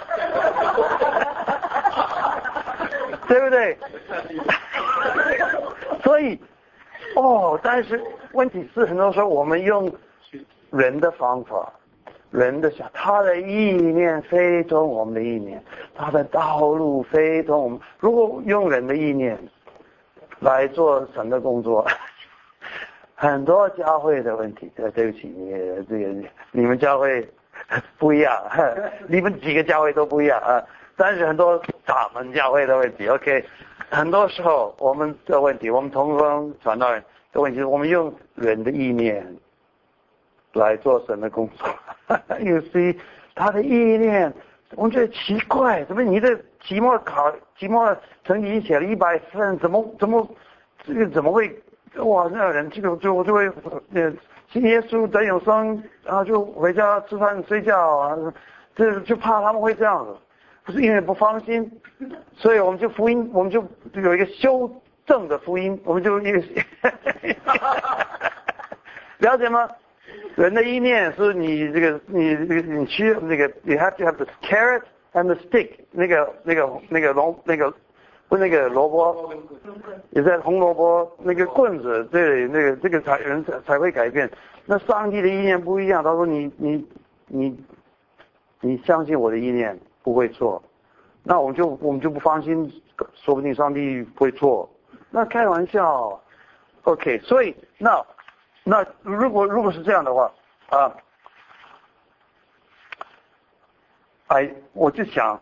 [3.27, 3.77] 对不对？
[6.03, 6.39] 所以。
[7.15, 9.93] 哦，但是问题是，很多时候我们用
[10.71, 11.71] 人的方法，
[12.31, 17.79] 人的想，他的意念非同我们的意念，他的道路非同我们。
[17.99, 19.37] 如果用人的意念
[20.39, 21.85] 来做神的工作，
[23.13, 25.51] 很多教会的问题，呃，对不起，你
[25.87, 27.29] 这个你们教会
[27.97, 28.41] 不一样，
[29.07, 30.61] 你们几个教会都不一样啊。
[30.95, 33.43] 但是很多咱们教会的问题，OK。
[33.89, 39.25] 很多时候，我们的问题，我们同工传道人的问题，我们用人的意念
[40.53, 41.67] 来做神的工作。
[42.39, 42.95] 有些
[43.35, 44.31] 他的意念，
[44.75, 50.27] 我们觉得奇怪，怎么你的期末考、期末成绩写了一百分，怎么怎么
[50.85, 51.55] 这个怎么会
[51.97, 52.27] 哇？
[52.31, 53.47] 那人这个就我就会
[53.93, 54.11] 呃，
[54.53, 58.15] 信耶稣得永生，然后就回家吃饭睡觉啊，
[58.75, 60.15] 这就怕他们会这样子。
[60.63, 61.69] 不是因为不放心，
[62.37, 64.69] 所以我们就福音，我们就有一个修
[65.05, 66.37] 正的福音，我们就一个，
[69.17, 69.67] 了解吗？
[70.35, 77.73] 人的意念是你这个，你你你需那个，you have to have the carrot and the stick，那个那个那个龙那个
[78.33, 79.31] 不那个萝卜，
[80.09, 84.27] 也在红萝卜那个棍子，对，那个这个才人才才会改变。
[84.65, 86.87] 那上帝的意念不一样，他说你你
[87.27, 87.55] 你
[88.59, 89.79] 你相信我的意念。
[90.01, 90.61] 不会错，
[91.23, 92.69] 那我们就我们就不放心，
[93.13, 94.69] 说不定上帝会错。
[95.11, 96.21] 那开玩笑
[96.81, 97.19] ，OK。
[97.19, 98.03] 所以那
[98.65, 100.29] 那如果如果是这样的话
[100.71, 100.91] 啊，
[104.27, 105.39] 哎，我就想，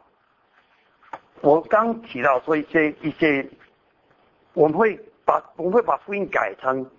[1.42, 3.46] 我刚提到说一些一些，
[4.54, 6.90] 我们会把我们会把福音改成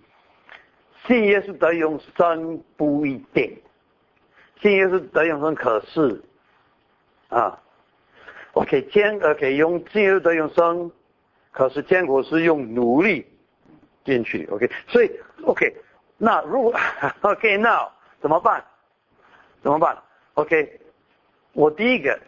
[1.07, 3.57] 信耶稣得永生不一定，
[4.61, 6.23] 信耶稣得永生可是。
[7.29, 7.59] 啊
[8.53, 10.91] ，OK，坚呃可以用自由的永生，
[11.51, 13.27] 可是天国是用努力
[14.05, 15.11] 进去，OK，所以
[15.45, 15.75] OK，
[16.19, 16.75] 那如果
[17.23, 17.89] OK now
[18.21, 18.63] 怎么办？
[19.63, 19.97] 怎么办
[20.35, 20.79] ？OK，
[21.55, 22.21] 我第一个，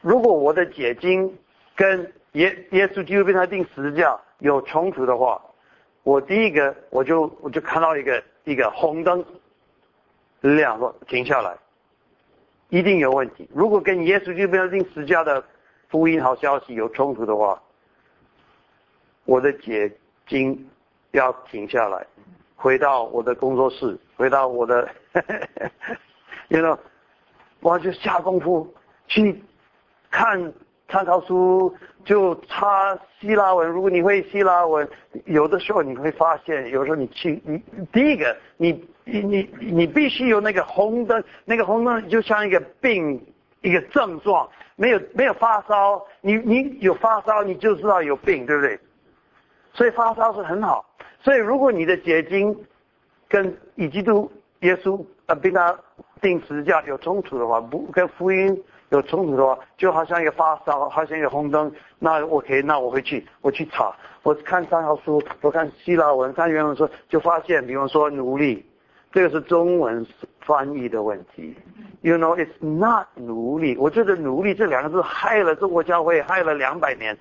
[0.00, 1.36] 如果我的解经
[1.74, 5.40] 跟耶耶稣基督被他定十字架有冲突的话，
[6.02, 9.24] 我第一个我就我就看到一个一个红灯
[10.40, 11.56] 亮了，停下来。
[12.70, 13.48] 一定有问题。
[13.52, 15.44] 如果跟耶稣基督被他定十架的
[15.88, 17.60] 福音好消息有冲突的话，
[19.24, 19.90] 我的解
[20.28, 20.68] 经
[21.10, 22.06] 要停下来，
[22.54, 24.88] 回到我的工作室，回到我的，
[26.46, 26.78] you know，
[27.58, 28.72] 我就下功夫
[29.08, 29.42] 去
[30.10, 30.52] 看。
[30.92, 31.72] 参考书
[32.04, 34.88] 就差希腊文，如果你会希腊文，
[35.26, 38.72] 有的时候你会发现，有时候你去你第一个，你
[39.04, 43.24] 你你你必须有那个红灯，那个红灯就像一个病
[43.60, 48.76] 一个症状，没有没有发烧，你你有发烧你就知道有病，对不对？
[49.72, 50.84] 所以发烧是很好，
[51.22, 52.52] 所以如果你的结晶
[53.28, 54.28] 跟以基督
[54.62, 55.78] 耶稣呃跟他
[56.20, 58.60] 定时架有冲突的话，不跟福音。
[58.90, 61.72] 有冲突的话，就好像一个发烧，好像一个红灯。
[61.98, 68.64] 那 OK，那我回去，我去查，我看三号书，我看希腊文，看原文说，就发现，比方说奴隶，
[69.12, 70.06] 这个是中文
[70.40, 71.56] 翻译的问题。
[72.02, 73.76] You know, it's not 奴隶。
[73.76, 77.16] 我觉得奴隶这两个字害了中国教会，害了两百年。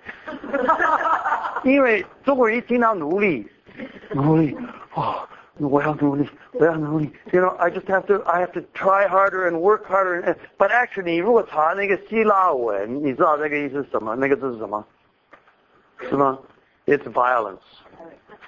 [1.64, 3.46] 因为中国人一听到奴隶，
[4.12, 4.58] 奴隶，
[4.94, 5.28] 哦，
[5.60, 7.12] 我要努力，我要努力。
[7.32, 10.22] You know, I just have to, I have to try harder and work harder.
[10.22, 14.16] And, but actually，如果查那个希腊文，你知道那个意思是什么？
[14.16, 14.86] 那个字是什么？
[16.10, 16.40] 是吗
[16.86, 17.60] ？It's violence.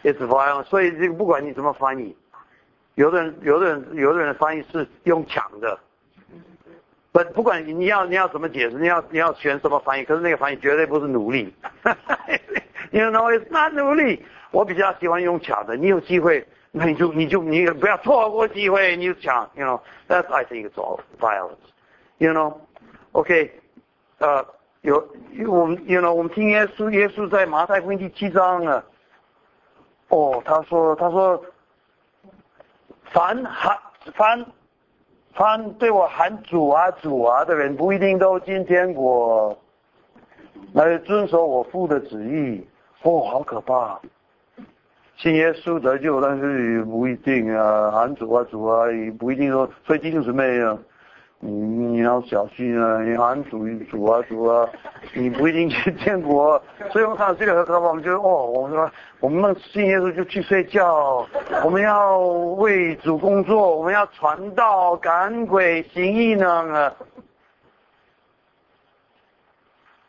[0.04, 0.63] It's violence.
[0.63, 2.15] 所以这个不管你怎么翻译，
[2.95, 5.78] 有的人，有的人，有的人的翻译是用抢的。
[7.12, 11.54] 不，不管你要你要怎么解释，你要你要选什么翻译，可是那个翻译绝对不是努力。
[12.91, 14.26] You know, it's not 努力。
[14.52, 16.45] 我比较喜欢用抢的，你有机会。
[16.74, 23.52] 那你就你就你不要错过机会，你就抢，you know，that's I think it's all violence，you know，OK，
[24.20, 24.46] 呃，
[24.80, 24.96] 有
[25.50, 28.82] 我们，you know，我们听耶稣，耶稣在马太福音第七章啊，
[30.08, 31.44] 哦，他说他说，
[33.12, 33.78] 凡喊
[34.16, 34.46] 凡
[35.34, 39.58] 凡对我喊主啊主啊的人，不一定都进天国，
[40.72, 42.66] 来遵守我父的旨意，
[43.04, 44.00] 哦，好可怕。
[45.22, 49.70] 信耶稣得救，但是也不一定啊，喊主啊主啊，也不一定说。
[49.86, 50.76] 所以弟兄姊妹啊，
[51.40, 54.68] 你你要小心啊，你喊主主啊主啊，
[55.14, 56.60] 你不一定去天国。
[56.90, 61.24] 所以我们看到这个很可怕，我们就哦，我们说我们信耶稣就去睡觉，
[61.64, 66.92] 我们要为主工作，我们要传道、赶鬼、行异能啊。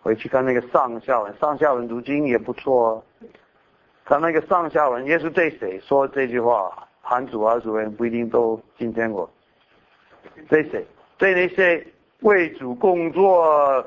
[0.00, 3.04] 回去看那个上下文，上下文读经也不错。
[4.04, 6.70] 他那个上下文，耶稣对谁说这句话？
[7.00, 9.28] 韩主啊主人不一定都今天国。
[10.48, 10.84] 对谁？
[11.18, 11.84] 对那些
[12.20, 13.84] 为主工作、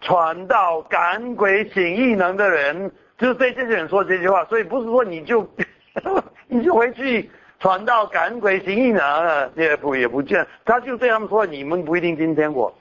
[0.00, 4.44] 传道、赶鬼、行异能的人，就是对这些人说这句话。
[4.46, 5.46] 所以不是说你就
[6.48, 10.46] 你就回去传道、赶鬼、行异能，也不也不见。
[10.64, 12.72] 他就对他们说，你们不一定今天国。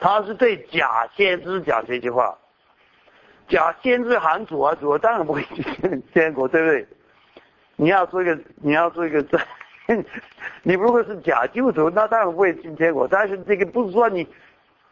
[0.00, 2.36] 他是对假先知讲这句话。
[3.48, 6.86] 假先知喊主啊主啊，当然不会进天国，对不对？
[7.76, 9.24] 你要做一个，你要做一个，
[10.62, 13.06] 你如果是假救主，那当然不会进天国。
[13.06, 14.26] 但是这个不是说你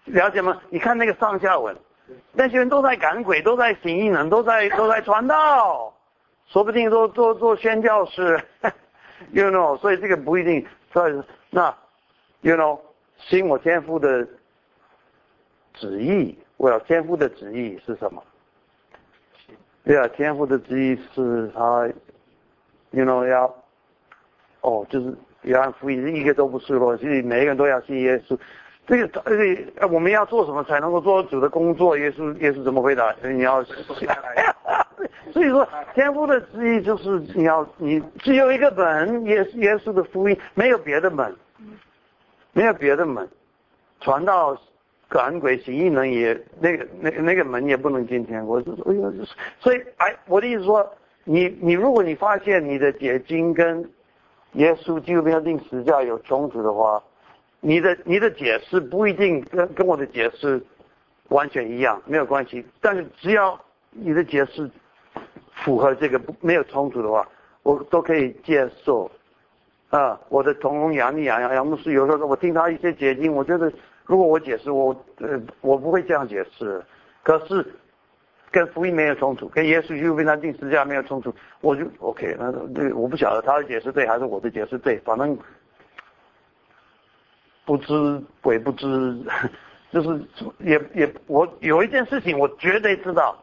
[0.05, 0.61] 了解吗？
[0.69, 1.77] 你看那个上下文，
[2.33, 5.95] 那些人都在赶鬼，都在行异能，都在都在传道，
[6.49, 8.39] 说不定都做做宣教师，
[9.33, 9.77] you know。
[9.79, 10.67] 所以这个不一定。
[10.93, 11.75] 所以那
[12.43, 12.79] ，you know，
[13.17, 14.27] 信我天父的
[15.73, 18.23] 旨意，我要天父的旨意是什么？
[19.85, 21.89] 对啊，天赋的旨意是他
[22.93, 23.53] ，you know 要，
[24.61, 28.39] 哦，就是约翰福音一个都不是咯，所以每个人都要信耶稣。
[28.87, 29.21] 这个
[29.81, 31.99] 呃，我们要做什么才能够做主的工作？
[31.99, 33.13] 耶稣耶稣怎么回答？
[33.15, 33.63] 所以你要，
[35.33, 41.35] 所以说天赋的旨意就是你要你只有一个门，耶稣耶稣的福音没有别的门，
[42.53, 43.29] 没有别的门，
[44.01, 44.57] 传到。
[45.13, 49.13] 赶鬼行异能也那个那那个门也不能进天国，哎呦，
[49.61, 50.91] 所以哎，我的意思说，
[51.25, 53.87] 你你如果你发现你的解经跟
[54.55, 57.03] 耶稣基督定十架有冲突的话，
[57.61, 60.59] 你的你的解释不一定跟跟我的解释
[61.29, 62.65] 完全一样，没有关系。
[62.81, 64.71] 但是只要你的解释
[65.53, 67.29] 符合这个不没有冲突的话，
[67.65, 69.11] 我都可以接受。
[69.91, 73.71] 啊，我的同工杨丽杨杨杨牧师有时候我听他一些解经，我觉得。
[74.05, 76.83] 如果我解释我呃我不会这样解释，
[77.23, 77.65] 可是
[78.51, 82.37] 跟福音没有冲突，跟耶稣就为他定十字架没有冲突，我就 OK。
[82.39, 85.39] 那对我不晓得他的解释对还是我的解释对，反正
[87.65, 89.25] 不知鬼不知，
[89.93, 90.21] 就是
[90.59, 93.37] 也也我有一件事情我绝对知道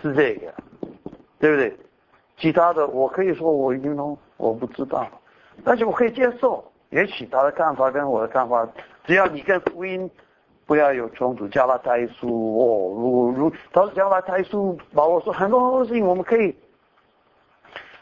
[0.00, 0.54] 是这个，
[1.40, 1.76] 对不对？
[2.38, 5.06] 其他的我可以说我已经都我不知道，
[5.64, 8.66] 但是我可以接受，也许他的看法跟我的看法。
[9.08, 10.08] 只要你跟福音
[10.66, 16.54] 不要有冲突，加拉太书哦，如如他说加拉太书，保罗说很多很多事情我们可以，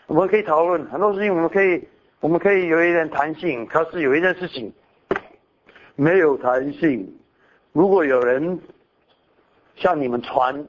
[0.09, 1.87] 我们可以讨论很多事情，我们可以
[2.19, 3.65] 我们可以有一点弹性。
[3.67, 4.75] 可是有一件事情
[5.95, 7.09] 没有弹性，
[7.71, 8.59] 如果有人
[9.77, 10.67] 向你们传。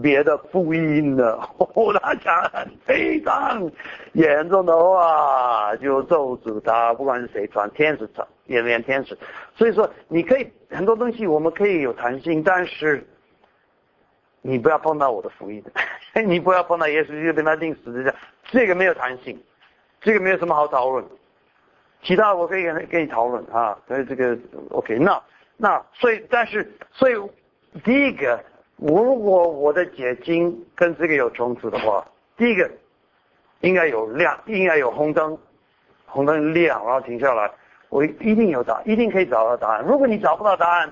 [0.00, 1.36] 别的福音的，
[2.00, 2.32] 他讲
[2.86, 3.68] 非常
[4.12, 9.18] 严重的话，就咒诅他，不管是谁传，天使传，也连天使。
[9.56, 13.04] 所以说，你可以很多东西我们可以有弹性，但是
[14.42, 15.60] 你不要碰到我的福音，
[16.24, 18.14] 你不要碰到耶稣就跟他定十字架，
[18.44, 19.36] 这个没有弹性，
[20.00, 21.04] 这个没有什么好讨论。
[22.04, 24.38] 其他我可以跟跟你讨论啊，所以这个
[24.70, 24.96] OK。
[25.00, 25.20] 那
[25.56, 27.14] 那所以但是所以
[27.82, 28.38] 第一个。
[28.80, 32.02] 如果我的解经跟这个有冲突的话，
[32.36, 32.70] 第一个
[33.60, 35.36] 应该有亮，应该有红灯，
[36.06, 37.50] 红灯亮，然后停下来，
[37.90, 39.84] 我一定有答，一定可以找到答案。
[39.84, 40.90] 如果你找不到答案，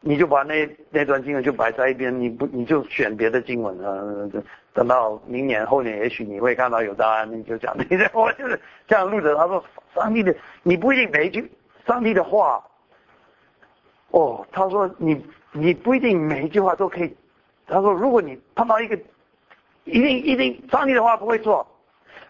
[0.00, 4.30] 你就把那那段经文就摆在一边，你不你就选别的经文啊，
[4.72, 7.76] 等到明年后年，也许你会看到有答案，你就讲。
[7.76, 9.34] 你 这我就是这样录着。
[9.34, 9.62] 他说，
[9.96, 10.32] 上帝的
[10.62, 11.50] 你不一定每一句
[11.88, 12.64] 上帝的话，
[14.10, 17.16] 哦，他说你你不一定每一句话都可以。
[17.66, 18.98] 他说，如果你碰到一个，
[19.84, 21.66] 一定一定上帝的话不会错。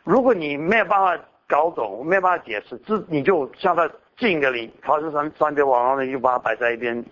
[0.04, 7.02] 如果你没有办法搞懂，没有办法解释，这你就向他敬个礼，考试上上边网上你就把它摆在一边。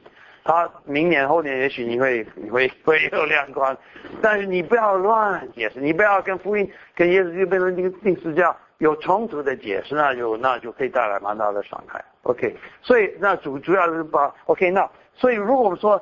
[0.45, 3.77] 他明年后年也许你会你会会有亮光，
[4.23, 12.03] 但是你不要乱解释，你不要跟福音跟耶稣就变成定定时教有冲突的解释，那就那就可以带来蛮大的伤害。
[12.23, 16.01] OK，所以那主主要是把 OK 那所以如果我们说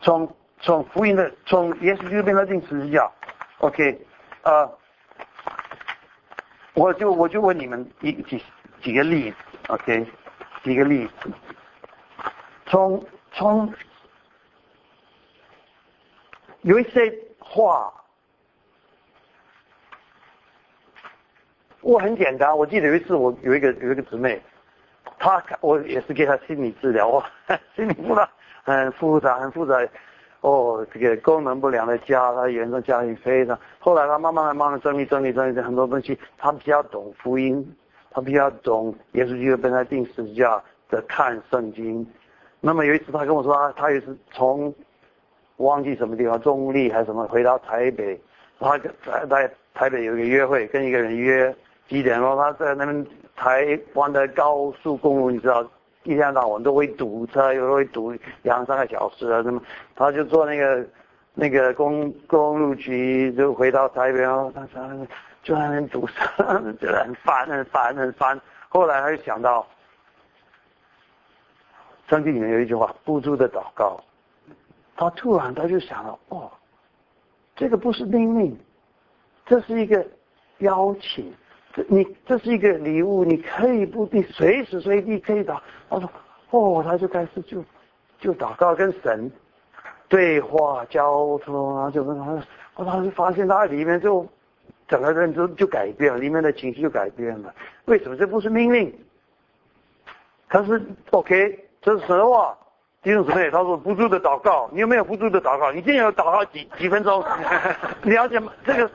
[0.00, 3.12] 从从福音的从耶稣就变成定时教
[3.58, 3.98] ，OK，
[4.42, 4.78] 呃，
[6.74, 8.42] 我就我就问你们一几
[8.82, 9.36] 几个例子
[9.68, 10.06] ，OK，
[10.62, 11.30] 几个例子，
[12.66, 13.04] 从。
[13.30, 13.72] 从
[16.62, 17.92] 有一些话，
[21.82, 22.56] 我很简单。
[22.56, 24.42] 我记得有一次，我有一个有一个姊妹，
[25.18, 27.22] 他我也是给他心理治疗，
[27.74, 28.28] 心理辅导
[28.64, 29.80] 很复杂，很复杂。
[30.40, 33.58] 哦，这个功能不良的家，他原生家庭非常。
[33.80, 37.76] 后来他慢慢慢慢的整理整理整理很多东西，他比较懂福音，
[38.12, 42.06] 他比较懂耶稣基督本来定十字架的看圣经。
[42.60, 44.72] 那么有一次，他跟我说，他他也是从
[45.56, 48.16] 忘记什么地方，中立还是什么，回到台北，
[48.60, 51.52] 他在在台北有一个约会，跟一个人约
[51.88, 55.66] 几点后他在那边台湾的高速公路，你知道，
[56.04, 59.60] 一天到晚都会堵车，有时候会堵两三个小时啊，什么，
[59.96, 60.86] 他就坐那个
[61.34, 64.88] 那个公公路局，就回到台北哦，他他
[65.42, 66.44] 就在那边堵车，
[66.80, 68.40] 觉得很烦很烦很烦。
[68.68, 69.66] 后来他就想到。
[72.08, 74.02] 圣经里面有一句话：“不住的祷告。”
[74.96, 76.50] 他突然他就想到：“哦，
[77.54, 78.58] 这个不是命令，
[79.44, 80.02] 这是一个
[80.60, 81.30] 邀请。
[81.88, 85.58] 你这是一个礼物，你可以不必随时随地可以祷。”
[85.88, 86.10] 他说
[86.50, 87.64] ：“哦，他就开始就
[88.20, 89.30] 就祷告跟神
[90.08, 92.42] 对话交通啊，就跟他，
[92.76, 94.26] 我他就发现他里面就
[94.88, 97.54] 整个人就就改变了，里面的情绪就改变了。
[97.84, 98.92] 为什么这不是命令？
[100.48, 102.58] 他是 OK。”这是神话，
[103.04, 105.70] 弟兄姊妹，他说不住的祷告，你有没有不住的祷告？
[105.70, 107.24] 你今天要祷告几几分钟？
[108.02, 108.52] 你了解吗？
[108.66, 108.90] 这个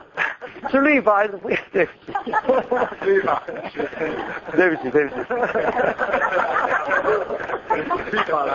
[0.70, 1.48] 是律法还是不？
[1.72, 1.88] 对，
[3.02, 3.42] 律法，
[4.52, 5.20] 对不起，对不起。
[8.10, 8.54] 律法来。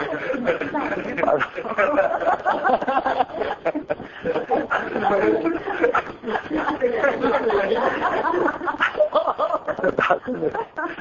[9.98, 10.50] 他真的，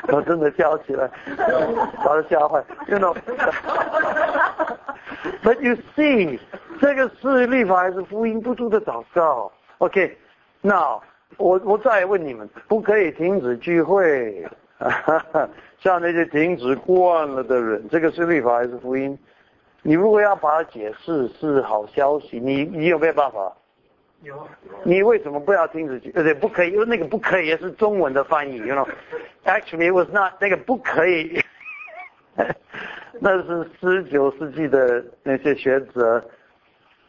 [0.07, 1.09] 他真的笑起来，
[2.05, 2.63] 把他吓坏。
[2.89, 3.15] You know,
[5.43, 6.39] but you see，
[6.81, 10.17] 这个是律法还是福音不住的祷告？OK，
[10.61, 10.99] 那
[11.37, 14.45] 我我再问你们，不可以停止聚会，
[15.79, 19.17] 像那些停止惯了的人，这个是律法还是福音？
[19.83, 23.53] 你如果要把它解释是好消息，你你有没有办法？
[24.23, 24.35] 有，
[24.83, 26.11] 你为什么不要停止？
[26.15, 31.41] 呃，对，不可以，因为那个不可以也是中文的翻译，you know，actually was not 那个不可以，
[33.21, 36.25] 那是十九世纪的那些学者，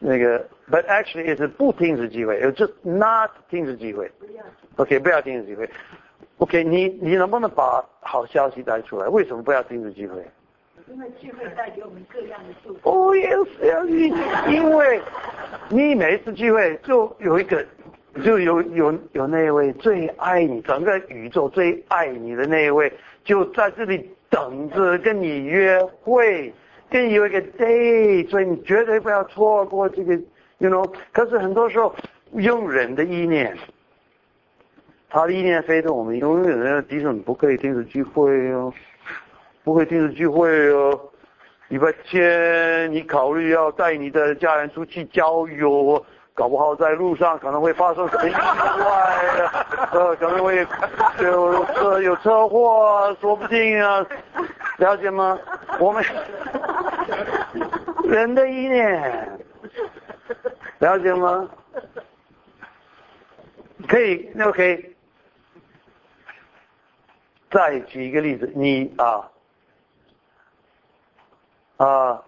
[0.02, 0.40] 那个
[0.70, 4.10] ，but actually 是不停止机会，just not 停止机会
[4.76, 5.68] ，OK，不要停止机会
[6.38, 9.06] ，OK，你你能不能把好消息带出来？
[9.06, 10.16] 为什么不要停止机会？
[10.88, 12.90] 因为聚会带给我们各样的祝福。
[12.90, 14.12] 哦，也是你，
[14.52, 15.00] 因为
[15.68, 17.64] 你每一次聚会就有一个，
[18.24, 22.90] 就有有有那位最爱你，整个宇宙最爱你的那一位，
[23.22, 26.52] 就在这里等着跟你约会，
[26.90, 30.14] 跟你有一个 day，所以你绝对不要错过这个
[30.58, 30.86] ，you know。
[31.12, 31.94] 可是很多时候
[32.32, 33.56] 用人的意念，
[35.08, 38.72] 他的意念非着我们，永远的敌人不可以定时聚会哦。
[39.62, 40.98] 不会定时聚会哦。
[41.68, 48.38] 礼拜天你考虑要带你的家人出去郊游，搞不好在路上可能会发生什么意外，
[49.92, 50.66] 呃，可能会
[51.22, 54.04] 有车有车祸，说不定啊，
[54.78, 55.38] 了解吗？
[55.78, 56.02] 我们
[58.08, 59.38] 人的意念，
[60.78, 61.48] 了解吗？
[63.88, 64.94] 可以，那可以。
[67.50, 69.28] 再举一个例子，你啊。
[71.78, 72.22] 啊，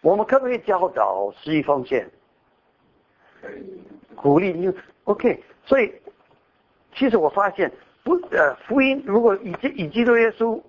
[0.00, 2.08] 我们可不可以教导十一奉献？
[4.14, 4.72] 鼓励你
[5.04, 5.42] ，OK。
[5.66, 5.92] 所以，
[6.94, 7.70] 其实我发现，
[8.04, 10.62] 不呃，福音如果以基以基督耶稣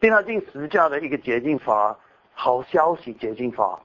[0.00, 1.98] 定他定十架的一个捷径法，
[2.38, 3.80] 好消息捷径法，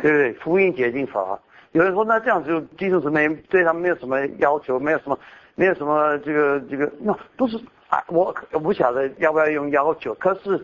[0.00, 0.32] 不对？
[0.34, 1.38] 福音解经法。
[1.72, 5.18] 有人说，那这样就弟兄姊妹对他们没有什么要求，没有什么，
[5.54, 7.56] 没有什么这个这个，那都是
[7.88, 8.02] 啊？
[8.08, 10.62] 我我不晓得要不要用要求，可是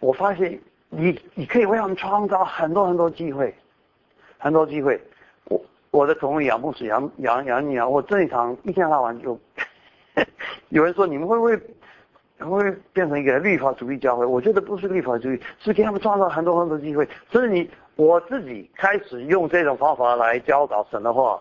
[0.00, 3.54] 我发现你你可以为他们创造很多很多机会，
[4.38, 5.00] 很多机会。
[5.44, 5.60] 我
[5.92, 9.38] 我的同事杨牧师杨杨杨女啊，我这一场一天到晚就
[10.70, 11.56] 有人说你们会不会
[12.48, 14.24] 会变成一个律法主义教会？
[14.24, 17.08] 我觉得不是律法主义，是给他们创造很多很多机会。
[17.30, 17.68] 这是你。
[17.96, 21.38] 我自己开始用这种方法来教导神的话，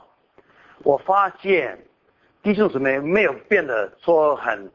[0.83, 1.79] 我发现
[2.43, 4.69] 弟兄姊妹没有变得说很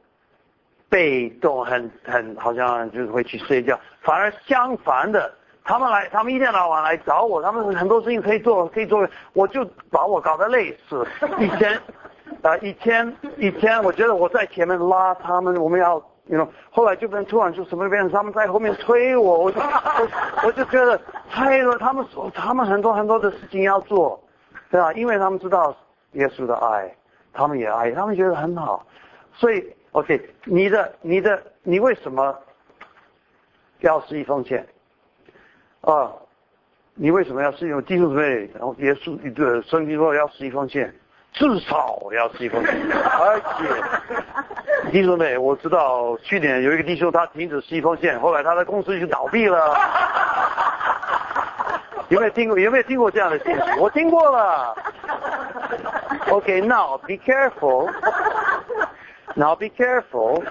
[0.88, 5.30] 被动，很很好像就是会去睡觉，反而相反的，
[5.62, 11.06] 他们来，他们一天到晚来找我，他们很多事情可以做，可以做，我就把我搞得累死。
[11.38, 11.78] 以前
[12.40, 16.02] 啊，以前以前，我觉得我在前面拉他们，我们要。
[16.26, 19.60] 你 know，后来就变突然就什么变成他们在后面推我，我就
[20.42, 20.98] 我就觉得
[21.28, 24.18] 太了，他们说他们很多很多的事情要做，
[24.70, 24.90] 对吧？
[24.94, 25.76] 因为他们知道
[26.12, 26.90] 耶稣的爱，
[27.32, 28.86] 他们也爱，他们觉得很好，
[29.34, 29.62] 所以
[29.92, 32.34] OK，你的你的你为什么
[33.80, 34.66] 要施一奉献
[35.82, 36.10] 啊？
[36.94, 38.50] 你为什么要施用弟兄姊妹？
[38.54, 40.94] 然后耶稣一个圣经说要施一奉献。
[41.34, 49.76] 至少要十一封信，而且弟兄们，我知道去年有一个弟兄他停止十一封线，后来他的公司就倒闭了。
[52.08, 52.56] 有没有听过？
[52.58, 53.60] 有没有听过这样的信息？
[53.80, 54.76] 我听过了。
[56.30, 57.90] OK，now be careful.
[59.34, 60.44] Now be careful.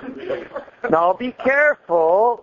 [0.89, 2.39] Now be careful.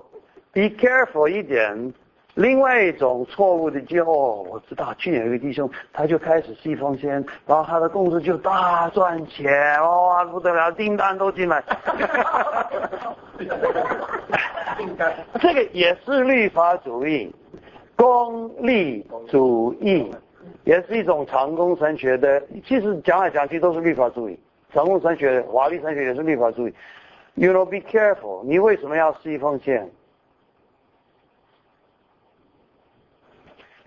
[0.54, 1.92] Be careful 一点。
[2.34, 7.10] 另外一种错误的就哦，我知道去年有个弟兄，他就开始吸风险，
[7.46, 9.52] 然后他的公司就大赚钱，
[9.82, 11.62] 哇不得了，订单都进来。
[15.40, 17.34] 这个也是律法主义、
[17.96, 20.10] 功利主义，
[20.64, 22.40] 也是一种成功神学的。
[22.66, 24.38] 其实讲来讲去都是律法主义，
[24.72, 26.74] 成功神学、华丽神学也是律法主义。
[27.34, 29.90] You know, be careful，你为什么要吸风险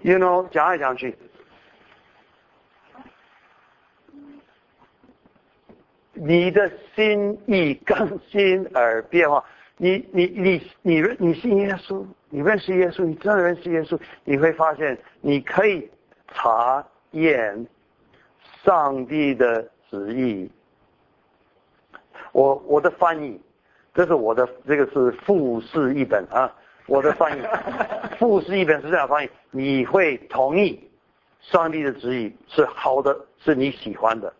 [0.04, 1.16] ？You know，讲来讲去，
[6.14, 9.43] 你的心意更新而变化。
[9.78, 15.89] 你你你你认你信耶稣，你认识耶稣，你真的认识耶稣，你会发现你可以
[16.28, 17.66] 查验
[18.64, 20.51] 上帝的旨意。
[22.34, 23.39] 我我的翻译，
[23.93, 26.54] 这是我的这个是复试一本啊。
[26.86, 27.41] 我的翻译，
[28.19, 30.79] 复试一本是这样翻译：你会同意
[31.41, 34.34] 上帝的旨意是好的，是你喜欢的，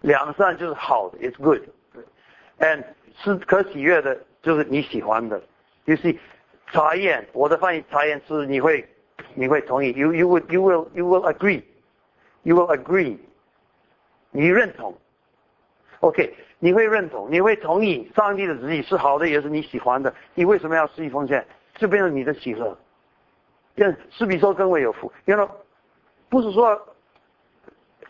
[0.00, 2.82] 良善就是好的，it's good，and
[3.22, 5.40] 是可喜悦的，就是你喜欢的。
[5.84, 6.18] You see，
[6.72, 8.88] 查验我的翻译查验是你会
[9.34, 13.18] 你会同意，you you will you will you will agree，you will agree，
[14.30, 14.94] 你认同
[16.00, 20.12] ，OK，你会认同，你会同意上帝的旨意是好的，也是你喜欢的。
[20.34, 21.44] 你为什么要施以奉献？
[21.76, 22.76] 就变成你的喜乐，
[23.74, 25.12] 变施比说跟我有福。
[25.24, 25.48] 因为
[26.28, 26.80] 不是说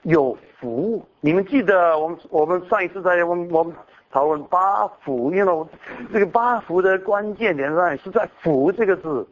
[0.02, 3.74] 有福，你们记得我们我们上一次在我们我们
[4.10, 5.66] 讨论八福，因为
[6.12, 9.26] 这个八福的关键点在是在福这个字，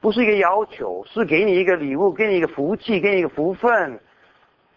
[0.00, 3.98] 不是一个要求，是给你一个礼物，给你一个福气，给你一个福分，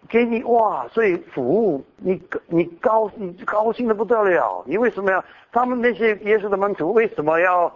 [0.10, 4.64] 给你哇，所以福你你高你高兴的不得了。
[4.66, 7.72] 你为什么要他们那些耶稣的门徒为什么要？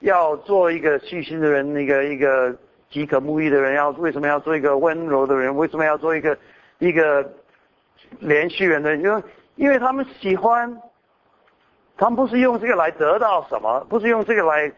[0.00, 2.54] 要做一个细心的人，那个一个
[2.90, 5.54] 饥渴沐浴的人，要为什么要做一个温柔的人？
[5.56, 6.36] 为什么要做一个
[6.78, 7.28] 一个
[8.20, 8.94] 连续人的？
[8.96, 9.22] 因为
[9.56, 10.80] 因为他们喜欢，
[11.96, 14.72] 他们不是用这个来得到什么，不是用这个来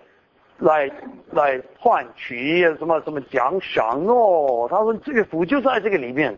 [0.58, 0.90] 来
[1.32, 4.68] 来换取什么什么奖赏哦。
[4.70, 6.36] 他说这个福就在这个里面，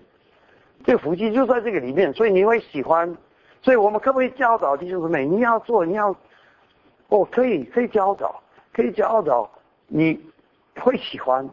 [0.84, 3.14] 这个福气就在这个里面，所以你会喜欢。
[3.62, 5.26] 所以我们可不可以教导弟兄姊妹？
[5.26, 6.16] 你要做，你要
[7.08, 8.42] 哦，可以可以教导。
[8.72, 9.50] 可以教导
[9.88, 10.18] 你
[10.78, 11.48] 会喜欢，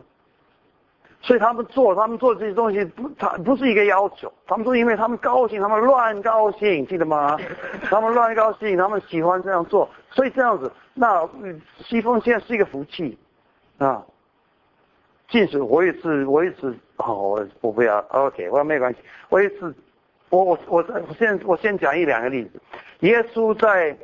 [1.22, 7.36] 所以他们做他们做这些东西不，他不是一个要求，他们都因为他们高兴，他们乱高兴，记得吗？
[7.90, 11.28] 他们乱高兴，他们喜欢这样做，所以这样子，那
[11.84, 13.18] 西风现在是一个福气
[13.80, 14.06] 啊。
[15.28, 19.00] 即使我也是，我也是，好，我我不要，OK，我说没关系，
[19.30, 19.74] 我也是，
[20.30, 22.62] 我我我我先我先讲一两个例子，
[23.00, 23.98] 耶稣在。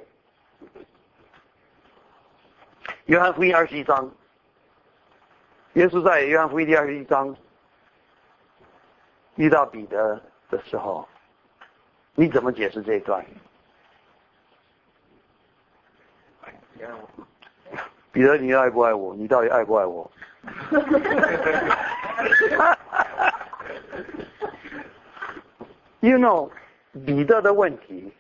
[3.06, 4.10] 约翰福音二十一章，
[5.74, 7.36] 耶稣在约翰福音第二十一章
[9.36, 11.06] 遇到彼得的时候，
[12.16, 13.26] 你怎么解释这一段？
[18.14, 19.14] 彼得，你爱不爱我？
[19.16, 20.10] 你到底爱不爱我？
[26.00, 26.50] You know，
[27.06, 28.14] 彼得的问题，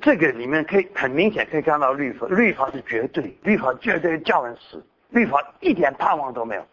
[0.00, 6.66] 这个里面可以很明显可以看到律法，律法是绝对，律法绝对叫人死，律法一点盼望都没有。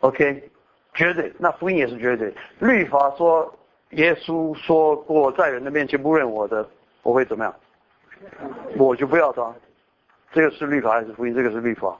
[0.00, 0.50] OK，
[0.94, 2.32] 绝对，那福音也是绝对。
[2.58, 3.52] 律法说，
[3.90, 6.68] 耶稣说过，在人的面前不认我的，
[7.02, 7.54] 我会怎么样？
[8.76, 9.54] 我就不要他。
[10.32, 11.34] 这个是律法还是福音？
[11.34, 11.98] 这个是律法。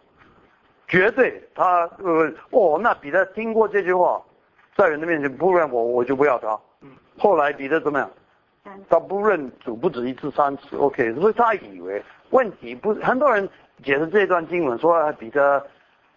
[0.86, 4.22] 绝对，他呃哦，那彼得听过这句话，
[4.76, 6.58] 在人的面前不认我，我就不要他。
[7.18, 8.10] 后来彼得怎么样？
[8.88, 13.48] 他不认主不止一次三次，OK，所以他以为问题不，很多人
[13.82, 15.64] 解释这段经文说彼得。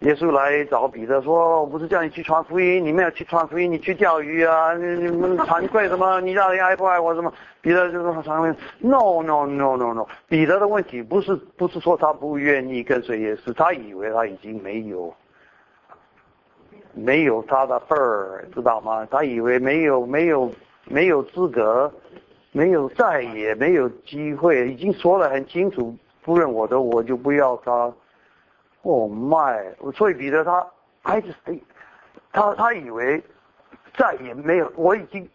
[0.00, 4.74] 耶稣来找彼得说：“我不是叫你去传福音，你没有去传福音，你去钓鱼啊？
[4.74, 6.20] 你你们惭愧什么？
[6.20, 7.32] 你到底爱不爱我什么？”
[7.62, 8.52] 彼得就说：“惭愧。
[8.80, 10.04] ”No No No No No。
[10.26, 15.14] 彼得的问题不是不是说他不愿意跟随耶稣，他以为他已经没有
[16.94, 19.06] 没有他的份儿，知道吗？
[19.08, 20.52] 他以为没有没有
[20.86, 21.88] 没有资格，
[22.52, 27.92] 没有再也没有机会，已经说了很清楚，不认我的我就不要他。
[28.82, 29.62] 哦，my！
[29.92, 30.66] 所以彼得他
[31.02, 31.34] 还是
[32.32, 33.22] 他他以为
[33.96, 35.28] 再也没有，我已经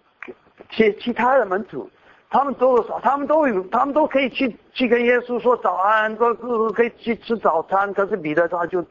[0.70, 1.90] 其其他的门徒，
[2.30, 7.94] 他们都有，他们都有，他们都可以去去跟耶稣说早安，都都可以去吃早餐。
[7.94, 8.84] 可是彼得他就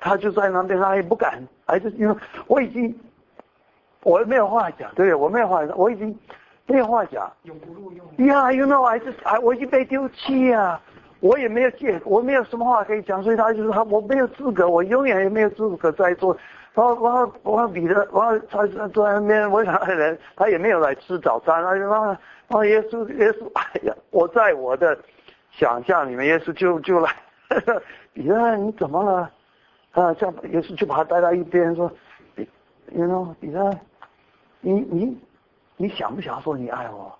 [0.00, 2.14] 他就在那边，他也不敢，还是因为
[2.48, 2.92] 我已经
[4.02, 6.18] 我没有话讲，对我没有话讲，我已经
[6.70, 7.30] 没有话讲。
[7.42, 8.26] 永不录用。
[8.26, 10.80] 呀，you know，还是啊，我已经被丢弃啊。
[11.20, 16.34] 我也没有借，我没有什么话可以讲，所以他就是他，我没有资格，我永远也没有资格再做。
[16.72, 21.62] 然后，然后，然后彼得，然后他坐在那边，我想人，他也没有来吃早餐。
[21.62, 22.16] 他就说
[22.48, 24.96] ：“啊，耶稣，耶稣，哎呀，我在我的
[25.50, 27.10] 想象里面，耶稣就就来。
[28.14, 29.30] 彼得，你怎么了？
[29.90, 31.90] 啊，这样，耶稣就把他带到一边说：，
[32.36, 33.76] 你，know，彼得，
[34.60, 35.18] 你你
[35.80, 37.10] 你想不想说你爱我？”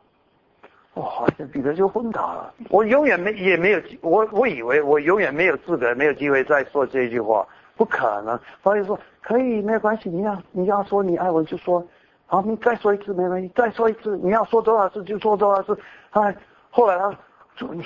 [0.95, 1.25] 哇！
[1.39, 2.53] 这彼得就昏倒了。
[2.69, 7.47] 我永远没也没有我我以为我永远没有资格，没有机会再说这句话，
[7.77, 8.39] 不可能。
[8.63, 11.83] 他就说可以没有关系，你要你要说你爱我就说，
[12.27, 15.79] 好，你再说一次没关系，再说一次，你要说多少次就说多少次。
[16.11, 16.37] 哎，
[16.71, 17.17] 后来他
[17.55, 17.85] 说你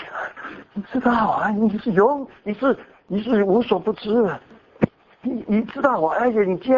[0.73, 2.75] 你知道啊，你是永你是
[3.07, 4.41] 你是无所不知的，
[5.21, 6.75] 你你知道我，而且你接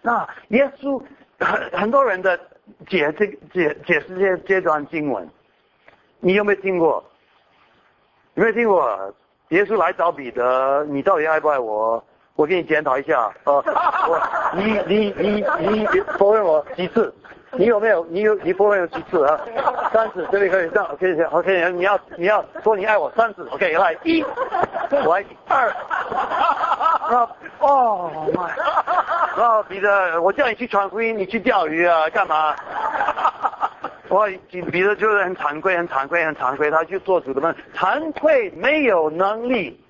[0.00, 1.02] 那耶稣
[1.40, 2.38] 很很多人的
[2.88, 5.28] 解这解解释这这段经文。
[6.20, 7.02] 你有没有听过？
[8.34, 9.14] 有没有听过？
[9.48, 12.02] 耶稣来找彼得，你到底爱不爱我？
[12.36, 13.30] 我给你检讨一下。
[13.44, 13.54] 呃，
[14.08, 14.20] 我
[14.54, 15.86] 你你你你
[16.18, 17.12] 否认我几次？
[17.52, 18.06] 你有没有？
[18.06, 19.40] 你有你否认有几次啊？
[19.92, 24.22] 三次，这里可以这样，OK OK，你要你要说你爱我三次，OK，来一，
[24.90, 25.68] 来二，
[27.10, 28.48] 啊 哦妈，
[29.36, 32.54] 然后彼得，我叫你去传福音，你去钓鱼啊，干嘛？
[34.08, 37.54] 我彼得就是很惭愧，很惭愧，很惭愧，他去做主的嘛。
[37.74, 39.80] 惭愧没有能力，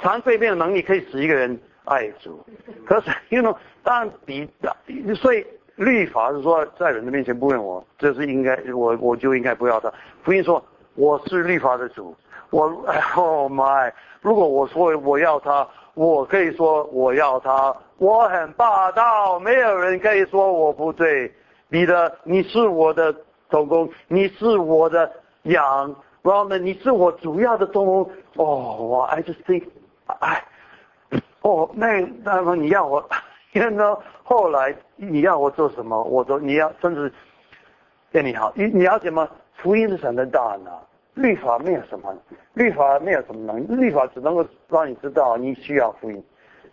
[0.00, 2.44] 惭愧没有能力可以使一个人爱主。
[2.86, 4.74] 可是，因为当彼得，
[5.14, 9.92] 所以律法是说，在人的面前不问我，这是应该，我我就应该不要他。
[10.24, 12.16] 福音说我是律法的主，
[12.48, 12.62] 我，
[13.14, 13.92] Oh my！
[14.22, 21.34] 如果我说我要他，我可以说我要他，我很霸道，没有人可以说我不对。
[21.68, 23.12] 彼得，你是我的。
[23.48, 25.08] 总工，你是我的
[25.44, 28.10] 羊，然后呢，你是我主要的动物。
[28.34, 29.62] 哦，我 I just think，
[30.18, 30.44] 哎，
[31.42, 33.08] 哦，那那么你要我，
[33.52, 36.02] 然后后来你要我做什么？
[36.02, 37.12] 我说你要甚至
[38.10, 39.28] 对你好，你你要什么？
[39.54, 40.72] 福音是神的大呢？
[41.16, 42.16] 律法没有什么，
[42.54, 46.24] 律法没有什么能，律法只能够让你知道你需要福音。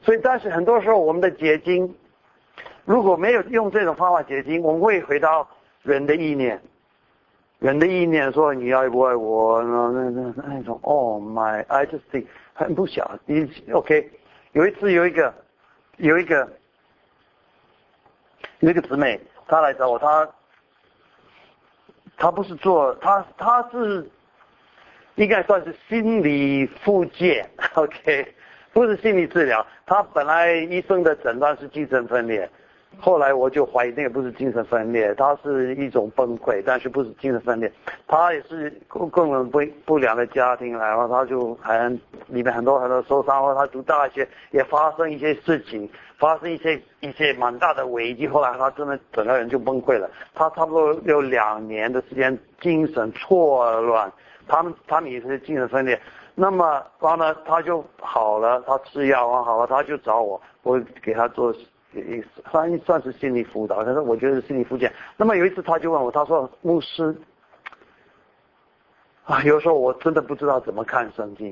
[0.01, 1.91] 所以，但是很多时候我们的结晶，
[2.85, 5.47] 如果没有用这种方法结晶，我们会回到。
[5.83, 6.61] 人的意念，
[7.59, 9.61] 人的意念说你爱不爱我？
[9.61, 13.19] 那那那那种，Oh my，I just think 很不小。
[13.25, 14.09] 你 OK？
[14.53, 15.33] 有一次有一个
[15.97, 16.49] 有一个
[18.59, 20.29] 有一个姊妹，她来找我，她
[22.15, 24.09] 她不是做，她她是
[25.15, 28.27] 应该算是心理复健， OK？
[28.71, 29.65] 不是心理治疗。
[29.85, 32.49] 他本来医生的诊断是精神分裂。
[32.99, 37.71] 后来我就怀疑那个不是精神分裂，他是一种崩溃，但是不是精神分裂，
[38.07, 45.89] 他也是根根本不不良的家庭，然后他就很里面很多很多受伤，后他读大学也发生一些事情，
[46.19, 54.11] 发生一些一些蛮大的危机，后来他真的整个人就崩溃了，他差不多有两年的时间精神错乱，
[54.47, 55.99] 他们他们也是精神分裂，
[56.35, 61.53] 那么完了他就好了，他吃药完好了，他就找我，我给他做。
[61.95, 64.91] 也算算是心理辅导，但是我觉得是心理复健。
[65.15, 67.15] 那么有一次他就问我，他说：“牧师，
[69.25, 71.49] 啊，有时候我真的不知道怎么看圣经。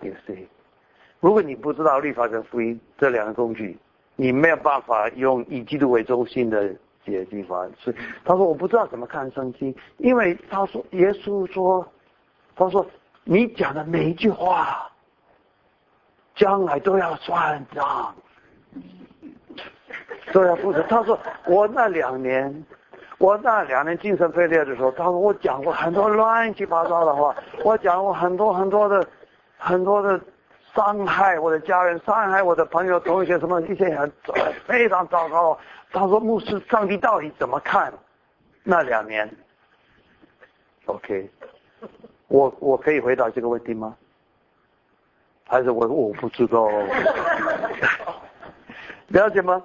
[0.00, 0.46] You see，
[1.20, 3.78] 如果你不知道律法跟福音这两个工具，
[4.16, 6.74] 你没有办法用以基督为中心的
[7.06, 7.64] 解经法。
[7.78, 11.86] 所以他说我不知道怎么看圣经，因为他说耶稣说，
[12.56, 12.86] 他说
[13.24, 14.90] 你讲的每一句话，
[16.34, 18.14] 将来都要算账。”
[20.32, 20.82] 都要负责。
[20.84, 22.64] 他说我那两年，
[23.18, 27.34] 我那两年精神分裂的时候，他说我讲过很多乱七八糟的话，
[27.64, 29.06] 我讲过很多很多的
[29.58, 30.18] 很多的
[30.74, 34.10] 伤害我的家人，伤害我的朋友同学，什么一些很
[34.64, 35.58] 非常糟糕。
[35.90, 37.92] 他说牧师，上帝到底怎么看
[38.62, 39.28] 那两年
[40.86, 41.28] ？OK，
[42.32, 43.94] 我我可以回答这个问题吗？
[45.46, 46.66] 还是我我不知道？
[49.08, 49.62] 了解吗？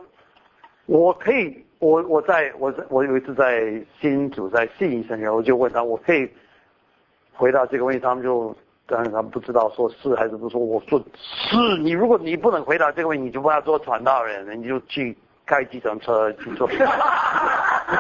[0.85, 6.29] 我可以，我我在我在我有一次在新组在信医生我就问他，我可以
[7.31, 8.53] 回答这个问题，他们就
[8.85, 10.59] 当然他们不知道说是还是不说。
[10.59, 16.77] 我说是你，如果你不能回答这个问题，你就不要做传道人，你就去开计程车去做， 你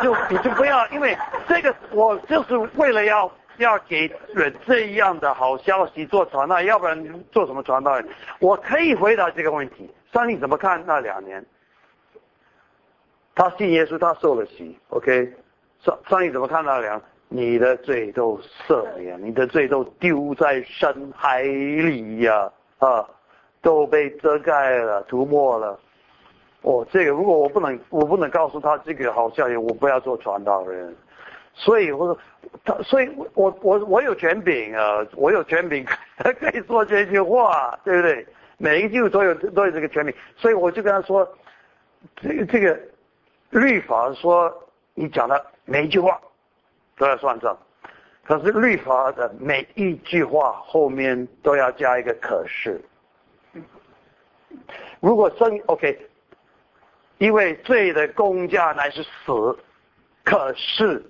[0.03, 8.07] 就你就不要，因为这个我就是为了要要给人这样的好消息做传道，要不然做什么传道人？
[8.39, 11.45] 我可以回答这个问题，上帝怎么看那两年？
[13.35, 15.33] 他信耶稣，他受了洗，OK。
[15.79, 17.01] 上上帝怎么看那两？
[17.29, 23.05] 你的罪都赦免，你的罪都丢在深海里呀，啊，
[23.61, 25.79] 都被遮盖了、涂抹了。
[26.61, 30.95] 哦，这个如果我不能，我不能告诉他这个好消息，我不要做传道人。
[31.57, 32.19] 所以我说，
[32.63, 35.85] 他，所以我我我有权柄啊， 我有权柄
[36.17, 38.25] 可以说这句话，对不对？
[38.57, 41.27] 每一句都有都有这个权柄，所以我就跟他说，
[42.21, 42.79] 这个这个。
[43.49, 44.53] 律法说
[44.93, 46.19] 你讲的每一句话
[46.97, 47.57] 都要算账，
[48.25, 52.81] 可是律法的每一句话后面都要加一个可是。
[54.99, 55.97] 如果生 OK，
[57.19, 59.57] 因为罪的公价乃是死，
[60.25, 61.01] 可是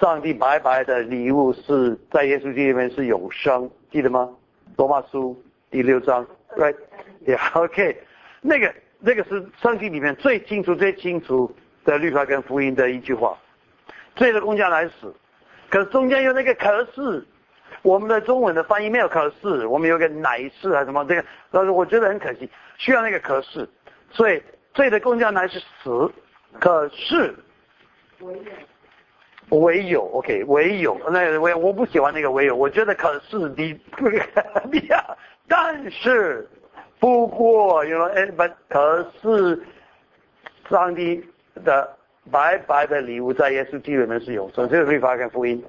[0.00, 4.28] 上帝白白的礼物是在耶稣基里面是永生，记得吗？
[4.76, 5.36] 罗马书
[5.70, 6.26] 第六章
[6.56, 7.96] ，Right？OK，
[8.40, 8.72] 那个。
[8.98, 13.36] 那个是圣经里面最清楚、最清楚的律法跟福音的一句话。
[14.16, 15.14] 罪的公价来死，
[15.68, 17.24] 可是中间有那个可是，
[17.82, 23.68] 我们的中文的翻译没有可是，我们有个乃是还是什么这个，但是我觉得很可惜，需要那个可是。
[24.10, 24.42] 所以
[24.72, 26.10] 罪的公价乃是死，
[26.58, 27.34] 可是
[29.50, 33.78] 唯有 OK 唯有那我我不喜欢那个唯有，我觉得可是你
[34.70, 35.04] 你呀，
[35.48, 36.48] 但是。
[36.98, 39.62] 不过，因为哎，不，可是
[40.70, 41.22] 上帝
[41.62, 41.94] 的
[42.32, 45.62] 白白的礼物在耶稣基督里面是有，所以这个律法跟福音。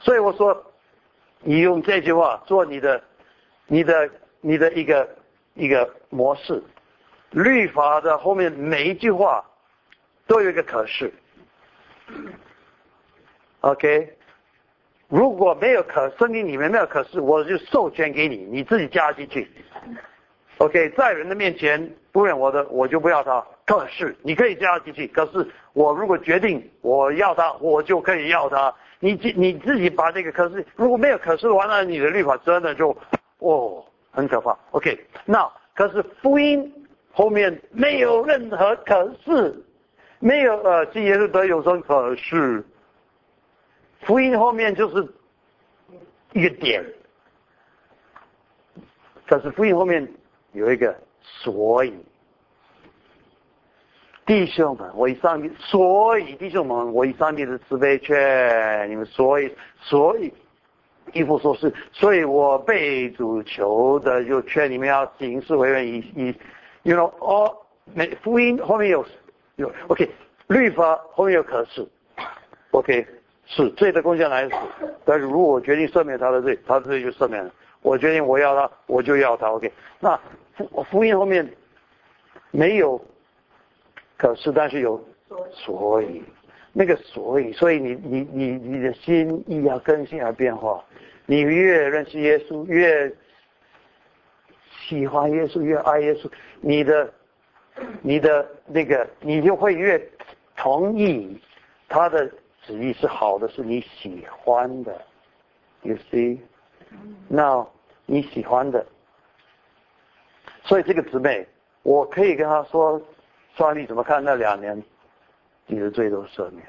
[0.00, 0.64] 所以我说，
[1.42, 3.00] 你用这句话做你的、
[3.66, 4.08] 你的、
[4.40, 5.06] 你的一个
[5.52, 6.60] 一个模式。
[7.32, 9.44] 律法的后面每一句话
[10.26, 11.12] 都有一个可是。
[13.60, 14.12] OK，
[15.08, 19.50] 如果没有可，圣经里面没有可是，我就授权给你，你自己加进去。
[20.58, 23.44] OK，在人的面前不认我的，我就不要他。
[23.66, 25.06] 可是你可以加进去。
[25.08, 28.72] 可是我如果决定我要他，我就可以要他。
[29.00, 32.96] 你你自己把这个可是如果没有可是，完了你的律法真的就
[33.40, 34.56] 哦很可怕。
[34.70, 36.72] OK，那可是福音
[37.12, 39.62] 后面没有任何可是，
[40.20, 42.64] 没有呃，这也是得有生可是，
[44.06, 45.06] 福音后面就是
[46.32, 46.82] 一个点。
[49.28, 50.08] 可是福音后面。
[50.52, 51.92] 有一个所以，
[54.24, 60.32] 弟兄们，我以上帝，所以弟兄们，我以上帝的慈悲劝你们，所以所以，
[61.12, 66.34] 一副说是，所以我被主求的，就劝你们要行事为人以以
[66.84, 67.54] ，you know，哦，
[67.92, 69.04] 每福音后面有
[69.56, 70.10] 有，OK，
[70.46, 71.86] 律法后面有可是
[72.70, 73.06] ，OK，
[73.46, 74.54] 是罪的贡献来死，
[75.04, 77.50] 但是如果我决定赦免他的罪，他的罪就赦免了。
[77.82, 80.18] 我决定我要他，我就要他，OK，那。
[80.56, 81.46] 福福音后面
[82.50, 82.98] 没有
[84.16, 84.98] 可是但是有
[85.52, 86.22] 所以，
[86.72, 90.82] 那个所以，所以你你你你的心意要更新而变化。
[91.26, 93.14] 你越认识耶稣，越
[94.88, 96.26] 喜欢耶稣，越爱耶稣，
[96.62, 97.12] 你的
[98.00, 100.02] 你的那个，你就会越
[100.56, 101.38] 同意
[101.86, 102.26] 他的
[102.66, 105.00] 旨意是好的，是你喜欢的。
[105.82, 106.38] You see，
[107.28, 107.64] 那
[108.06, 108.84] 你喜欢的，
[110.64, 111.46] 所以这个姊妹，
[111.82, 113.00] 我可以跟他说，
[113.56, 114.82] 上帝怎么看那两年，
[115.66, 116.66] 你的罪都赦免。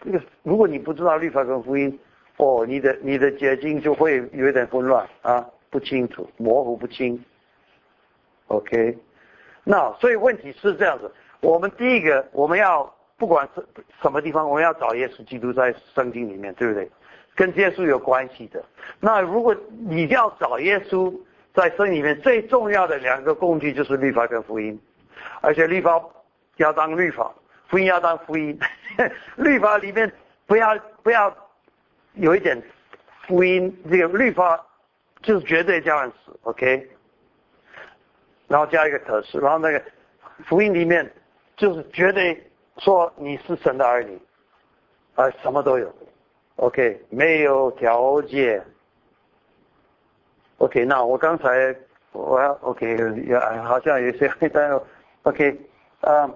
[0.00, 1.96] 这个，如果你不知道律法跟福音，
[2.38, 7.22] 哦，你的你的结晶就会有点混乱啊，不清楚，模糊不清。
[8.48, 8.98] OK，
[9.62, 11.10] 那所以问题是这样子，
[11.40, 13.64] 我们第一个我们要不管是
[14.02, 16.90] 什么地方，我们要找耶稣基督在圣经里面，对不对？
[17.36, 18.64] 跟耶稣有关系的。
[19.00, 21.12] 那如果你要找耶稣
[21.52, 24.80] 在圣经里面最重要的两个工具就是律法跟福音，
[25.40, 26.00] 而且律法
[26.56, 27.32] 要当律法，
[27.68, 28.58] 福音要当福音。
[29.36, 30.12] 律法里面
[30.46, 31.34] 不要不要
[32.14, 32.60] 有一点
[33.26, 34.64] 福音，这个律法
[35.22, 36.88] 就是绝对叫人死，OK？
[38.46, 39.82] 然后加一个可是，然后那个
[40.46, 41.10] 福音里面
[41.56, 42.40] 就是绝对
[42.78, 44.20] 说你是神的儿女，
[45.14, 45.94] 啊，什么都有。
[46.56, 48.64] OK，没有条件。
[50.58, 51.74] OK，那我刚才
[52.12, 52.96] 我 OK，
[53.26, 54.80] 也好像有些 但
[55.22, 55.60] OK，
[56.00, 56.30] 啊，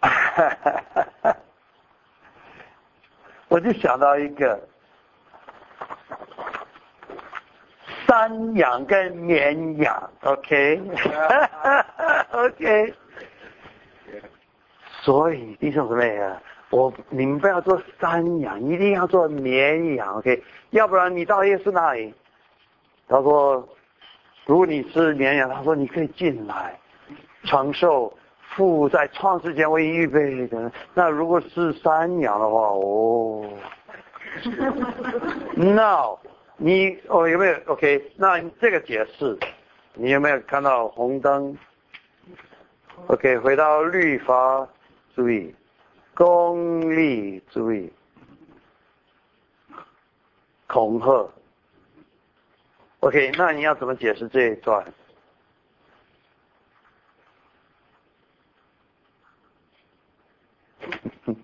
[3.48, 4.68] 我就想到一个
[8.12, 10.84] 山羊跟绵羊，OK，OK。
[15.00, 16.38] 所以弟兄姊妹啊，
[16.68, 20.44] 我你们不要做山羊，一定要做绵羊，OK？
[20.72, 22.12] 要不然你到夜市那里，
[23.08, 23.66] 他说，
[24.44, 26.78] 如果你是绵羊，他说你可以进来，
[27.44, 28.12] 承受
[28.54, 30.70] 父在创世间为预备的。
[30.92, 33.48] 那如果是山羊的话，哦，
[35.56, 36.18] No，
[36.64, 38.12] 你哦有没有 OK？
[38.16, 39.36] 那这个解释，
[39.94, 41.58] 你有没有看到红灯
[43.08, 44.68] ？OK，回到律法。
[45.14, 45.54] 注意，
[46.14, 47.92] 功利主义，
[50.68, 51.28] 恐吓。
[53.00, 54.86] OK，那你要怎么解释这一段？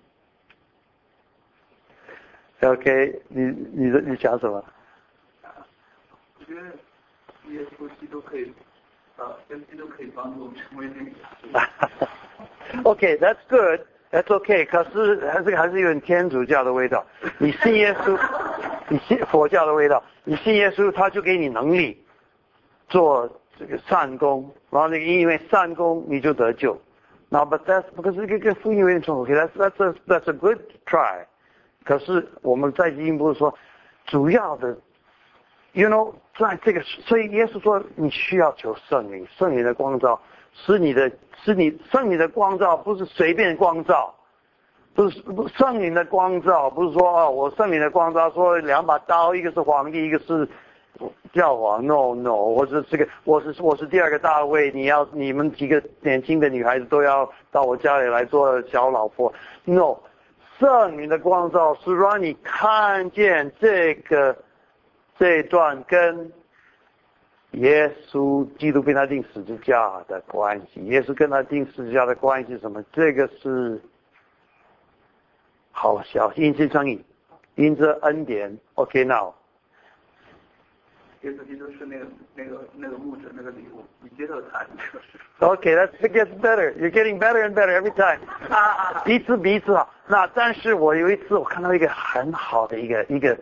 [2.61, 3.43] OK，你
[3.73, 4.65] 你的你想什么？
[6.49, 6.67] 我觉得
[7.53, 8.51] 耶稣基督可以，
[9.17, 11.69] 啊，耶稣基督可以帮助我们成为那个。
[12.89, 13.81] OK, that's good.
[14.11, 14.65] That's OK.
[14.65, 17.05] 可是还是还是有点天主教的味道。
[17.37, 18.19] 你信耶稣，
[18.89, 20.03] 你信佛教的味道。
[20.23, 22.03] 你信耶稣，他就给你能力
[22.87, 23.29] 做
[23.59, 26.75] 这个善功，然后那个因为善功你就得救。
[27.29, 29.19] 那 But that's 可是这个福音有点重。
[29.19, 31.23] OK, that's that's a that's a good try.
[31.83, 33.53] 可是我们再进一步说，
[34.07, 34.75] 主要的
[35.79, 40.19] ，you know，在这个，所以耶稣说你需要求圣灵，圣灵的光照。
[40.51, 41.09] 是你的，
[41.43, 44.13] 是你圣灵的光照，不是随便光照，
[44.95, 50.45] 不是不圣灵的光照，不是说啊，我圣灵的光照说两把刀，一个是皇帝，一个是
[51.31, 59.31] 教皇，no no，我是这个，我是我是第二个大卫，你要你们几个年轻的女孩子都要到我家里来做小老婆
[59.65, 59.95] ，no，
[60.59, 64.35] 圣灵的光照是让你看见这个
[65.19, 66.31] 这段跟。
[67.53, 72.79] 耶稣基督跟他定十字架的关系，耶稣跟他定十字架的关系什么？
[72.93, 73.81] 这个是
[75.71, 77.03] 好小心之生意，
[77.55, 78.55] 因着恩典。
[78.75, 79.33] OK，now。
[81.23, 82.05] 耶稣基督是那个
[82.35, 84.99] 那个那个物质那个礼物，你接受他就是。
[85.39, 86.71] OK，that gets better.
[86.77, 88.19] You're getting better and better every time.
[89.03, 89.91] 彼此彼此好。
[90.07, 93.35] 那但是我有一次我看到一个很好的一个一个，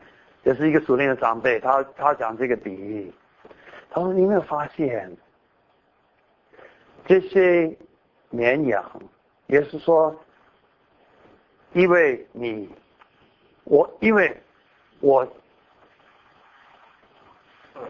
[0.47, 3.11] 也是一个熟练的长辈，他他讲这个比喻。
[3.89, 5.11] 他说：“你有没有发现，
[7.05, 7.69] 这些
[8.29, 8.81] 绵羊，
[9.47, 10.15] 也是说，
[11.73, 12.69] 因为你，
[13.65, 14.41] 我，因为
[15.01, 15.27] 我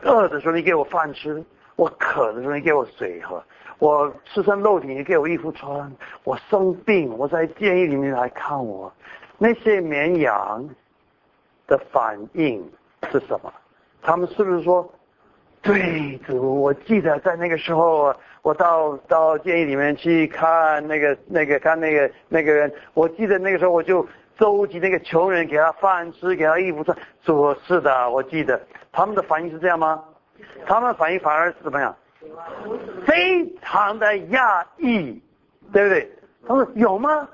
[0.02, 1.44] 饿的时候你给我饭吃，
[1.76, 3.44] 我渴的时候你给我水喝，
[3.78, 8.92] 我赤身露体你给我衣服穿，我生病我在监狱里面来看我，
[9.38, 10.68] 那些绵羊
[11.68, 12.68] 的反应
[13.12, 13.54] 是什么？
[14.02, 14.90] 他们是不是说？”
[15.60, 24.08] 对，主，我记得在那个时候，我到到监狱里面去看那个那个看那个那个人，我记得那个时候我就
[24.38, 26.98] 周集那个穷人，给他饭吃，给他衣服穿。
[27.22, 28.62] 说是的，我记得
[28.94, 30.02] 他们的反应是这样吗？
[30.66, 31.94] 他们反应反而是怎么样？
[33.06, 35.22] 非常的讶异，
[35.74, 36.10] 对不对？
[36.48, 37.28] 他说有吗？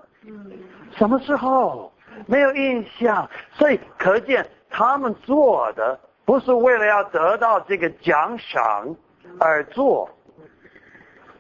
[0.98, 1.93] 什么时候？
[2.26, 3.30] 没有印象。
[3.54, 8.96] 所以可见他们做的不是为了要得到这个奖赏
[9.40, 10.10] 而做，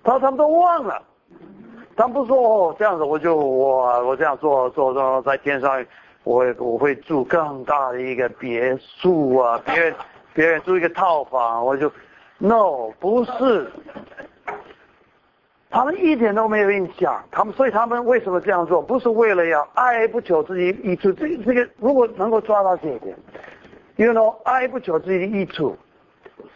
[0.03, 1.01] 他他们都忘了。
[1.95, 5.85] 他们不说哦，这样子我就我我这样做做做在天上，
[6.23, 9.95] 我我会住更大的一个别墅啊，别人
[10.33, 11.91] 别人住一个套房，我就。
[12.39, 13.71] No，不是，
[15.73, 17.19] 他们一点都没有印象。
[17.31, 18.79] 他们所以他们为什么这样做？
[18.79, 21.11] 不是为了要爱不求自己益处。
[21.13, 23.17] 这这个如果能够抓到这一点
[23.95, 25.75] ，You know，爱不求自己的益处。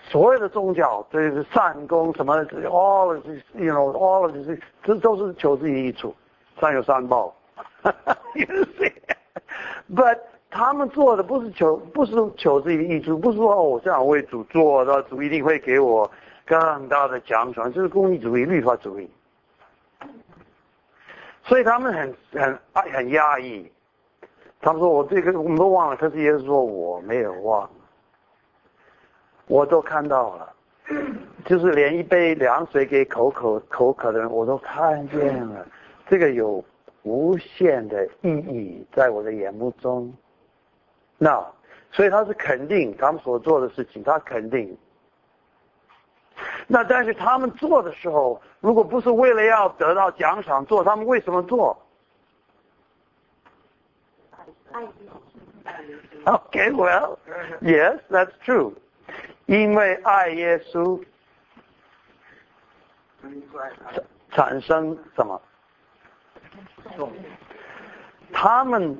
[0.07, 6.15] 所有的宗教，这是善功什么，all these，you know，all 是这都是求自己益处，
[6.61, 7.35] 善有善报。
[8.35, 8.45] You
[8.77, 10.19] see，but
[10.51, 16.09] 他们做的不是求，不是求自己的益处，不是说哦这样为主做，的主一定会给我
[16.47, 19.07] 更大的奖赏，就是功利主义、律法主义。
[21.43, 23.69] 所以他们很很爱很压抑。
[24.59, 27.69] 他们说我这个我们都忘了，可是耶稣说我没有忘，
[29.45, 30.53] 我都看到了，
[31.45, 35.67] 就是连一杯凉水给口口口渴的人，我都看见了，
[36.09, 36.63] 这个有
[37.03, 40.11] 无限的意义在我的眼目中。
[41.17, 41.45] 那，
[41.91, 44.77] 所以他是肯定他们所做的事情，他肯定。
[46.67, 51.77] 那但是他们做的时候，如果不是为了要得到奖赏做，他们为什么做？
[56.25, 57.17] Okay, well,
[57.61, 58.73] yes, that's true.
[59.45, 61.01] 因为爱耶稣，
[64.31, 65.41] 产生什么？
[68.31, 68.97] 他们。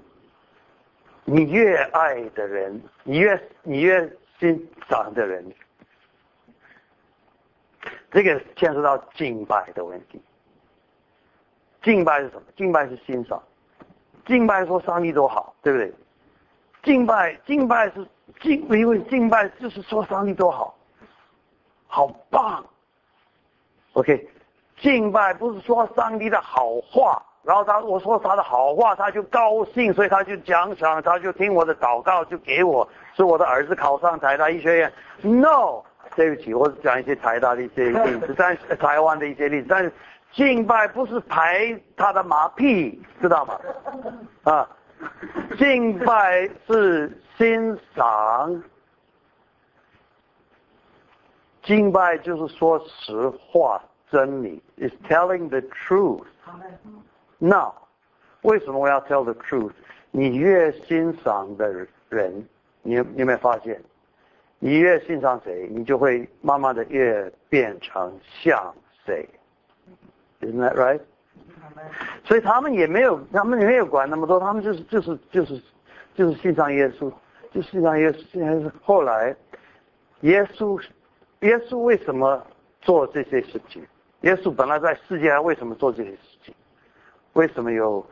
[1.29, 4.09] 你越爱的人，你越你越
[4.39, 5.53] 欣赏的人，
[8.18, 10.20] 这个牵涉到敬拜的问题。
[11.84, 12.41] 敬拜是什么？
[12.55, 13.39] 敬拜是欣赏，
[14.26, 15.93] 敬拜说上帝多好，对不对？
[16.82, 18.03] 敬拜敬拜是
[18.41, 20.76] 敬，因为敬拜就是说上帝多好，
[21.86, 22.65] 好棒。
[23.93, 24.28] OK，
[24.80, 27.22] 敬拜不是说上帝的好话。
[27.43, 34.91] 然后他我说他的好话，他就高兴，所以他就奖赏，他就听我的祷告，就给我，是我的儿子考上台大医学院。
[35.22, 35.84] No，
[36.18, 39.93] 对不起，我讲一些台大的一些 例子，但是台湾的一些例子，但是
[40.34, 43.59] 敬拜不是拍他的马屁，知道吗？
[44.51, 44.68] 啊，
[45.59, 48.63] 敬拜是欣赏，
[51.61, 56.26] 敬拜就是说实话，真理，is telling the truth。
[57.38, 57.72] 那
[58.41, 59.74] 为什么我要 tell the truth？
[60.09, 61.72] 你越欣赏的
[62.09, 62.43] 人，
[62.82, 63.80] 你你有没有发现？
[64.60, 68.74] 你越欣赏谁，你就会慢慢的越变成像
[69.05, 69.28] 谁
[70.41, 70.99] ？Isn't that right？
[72.24, 75.62] 所以他们也没有，他们也没有管那么多，他们就是就是就是
[76.16, 77.12] 就是欣赏耶稣，
[77.51, 78.72] 就欣赏耶稣。
[78.82, 79.36] 后来，
[80.22, 80.82] 耶稣
[81.41, 82.43] 耶稣为什么
[82.82, 83.86] 做这些事情？
[84.22, 86.53] 耶稣本来在世界上为什么做这些事情？
[87.34, 88.03] 为什么有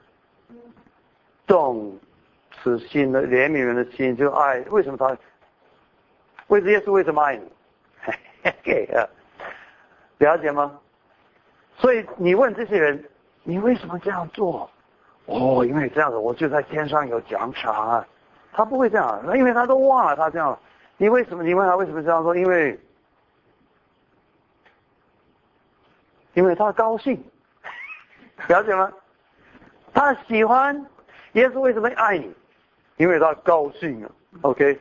[1.47, 1.97] 动
[2.61, 4.59] 慈心的怜悯人的心就爱？
[4.69, 5.17] 为什么他？
[6.47, 7.43] 为耶稣为什么爱你？
[8.61, 9.01] 给啊，
[10.19, 10.79] 了解吗？
[11.77, 13.03] 所以你问这些人，
[13.43, 14.69] 你为什么这样做？
[15.25, 18.07] 哦，因为这样子，我就在天上有奖赏啊。
[18.53, 20.57] 他不会这样，因为他都忘了他这样。
[20.97, 21.43] 你为什么？
[21.43, 22.35] 你问他为什么这样说？
[22.35, 22.79] 因为，
[26.35, 27.21] 因为他高兴，
[28.47, 28.91] 了解吗？
[29.93, 30.85] 他喜欢
[31.33, 32.33] 耶稣为什么爱你？
[32.97, 34.79] 因为他高兴啊，OK？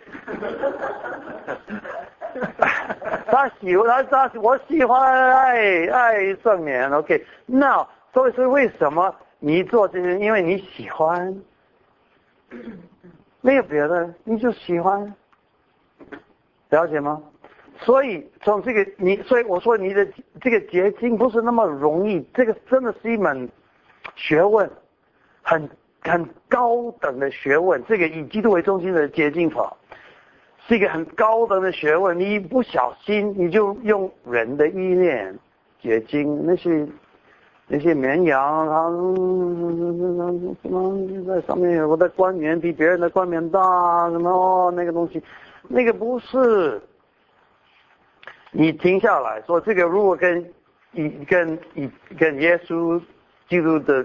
[3.27, 5.01] 他喜欢他他我喜欢
[5.33, 7.25] 爱爱圣年，OK？
[7.47, 10.19] 那所以是为什么你做这些？
[10.19, 11.35] 因为你喜欢，
[13.41, 15.15] 没有别的，你就喜欢，
[16.71, 17.23] 了解吗？
[17.79, 20.07] 所以从这个你，所以我说你的
[20.41, 23.49] 这个结晶不是那么容易，这个真的是一门
[24.15, 24.71] 学问。
[25.43, 25.69] 很
[26.07, 29.75] 很高等的学问，这个以基督为中心的洁净法，
[30.69, 32.19] 是一个很高等的学问。
[32.19, 35.35] 你一不小心，你就用人的意念
[35.81, 36.87] 结晶那些
[37.67, 38.91] 那些绵羊，它
[40.63, 43.59] 什么在上面有的冠冕比别人的冠冕大，
[44.11, 45.23] 什么哦那个东西，
[45.69, 46.83] 那个不是。
[48.53, 50.45] 你停下来说，这个如果跟
[50.93, 53.01] 以跟以跟耶稣
[53.49, 54.05] 基督的。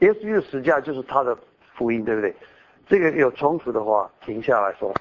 [0.00, 1.36] 耶稣的实价就是他的
[1.74, 2.34] 福音，对不对？
[2.86, 4.92] 这个有冲突的话，停下来说，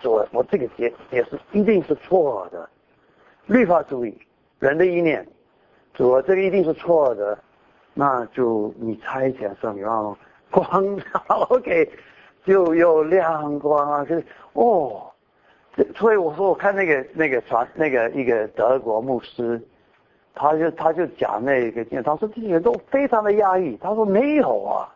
[0.00, 2.68] 主，我这个解解释一定是错的，
[3.46, 4.18] 律法主义，
[4.58, 5.26] 人的意念，
[5.92, 7.38] 主，这个一定是错的，
[7.92, 10.16] 那就你猜想什么？
[10.50, 11.90] 光照 OK，
[12.44, 14.24] 就有亮光啊，是
[14.54, 15.12] 哦，
[15.94, 19.60] 所以我说我看那个那个传那个一个德国牧师，
[20.38, 24.88] 他就他就讲那个，他说这些人都非常的压抑，他说没有啊。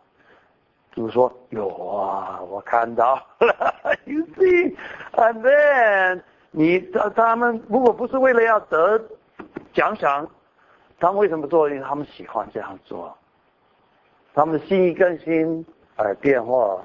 [0.95, 3.74] 就是说有啊，我看到了。
[4.05, 6.20] You see，and then
[6.51, 9.01] 你他他们如果不是为了要得
[9.72, 10.28] 奖赏，
[11.01, 11.68] 他们为什么做？
[11.70, 13.16] 因为他们喜欢这样做，
[14.34, 15.64] 他们的心意更新
[15.97, 16.78] 而变化。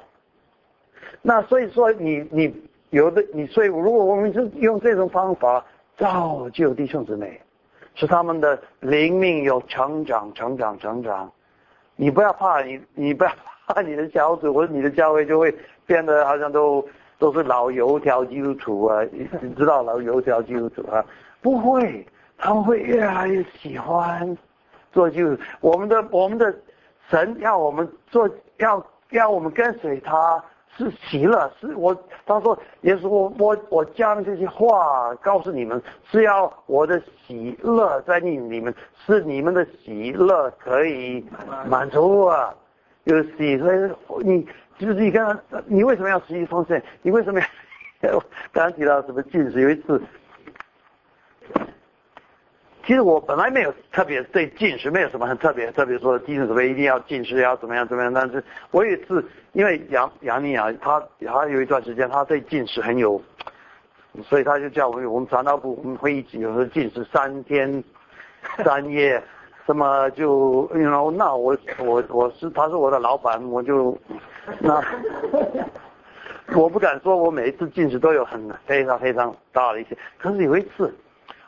[1.22, 5.66] 那所以说，你你有的你，所以如果我们是用这种方法
[5.98, 7.42] 造就弟兄姊妹，
[7.98, 11.30] 使他们的灵命有成长、成长、成长，
[11.98, 13.32] 你不要怕，你你不要。
[13.66, 15.54] 怕，你的小组或者你的教会就会
[15.86, 16.82] 变得好像都
[17.20, 19.04] 都是老油条基督徒啊，
[19.42, 21.04] 你知道老油条基督徒啊？
[21.42, 24.38] 不会，他们会越来越喜欢
[24.94, 25.42] 做基督徒。
[25.60, 26.56] 我们的我们的
[27.10, 28.30] 神要我们做，
[28.60, 30.42] 要要我们跟随他。
[30.78, 38.74] 是喜乐，是我他说耶稣，我我我将这些话告诉你们，是要我的喜乐在你你们，
[39.06, 41.26] 是你们的喜乐可以
[41.68, 42.54] 满足啊。
[43.06, 44.46] 有喜，所以你
[44.78, 46.80] 就是你刚刚，你为什么要实习丰盛？
[47.02, 47.40] 你为什么
[48.02, 48.20] 要？
[48.52, 49.62] 刚刚提到什么近视？
[49.62, 50.02] 有一次，
[52.88, 58.14] 其实我本来没有特别对进食没有什么很特别，特别说精神什么一定要进食要怎么样怎么样。
[58.14, 59.22] 但是我有一次，
[59.52, 63.22] 因为杨杨丽雅她她有一段时间她对进食很有，
[64.24, 67.84] 所以她就叫我们我们传道部我们会一起有时候进食三天
[68.64, 69.22] 三夜。
[69.66, 73.98] 什么就然后那我我我是他是我的老板，我就
[74.60, 74.82] 那
[76.56, 79.98] 我不敢说，我每一次进食都有很非常非常大的一些。
[80.18, 80.96] 可是有一次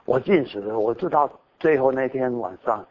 [0.09, 1.29] 我进食的时候，我知道
[1.59, 2.83] 最后那天晚上，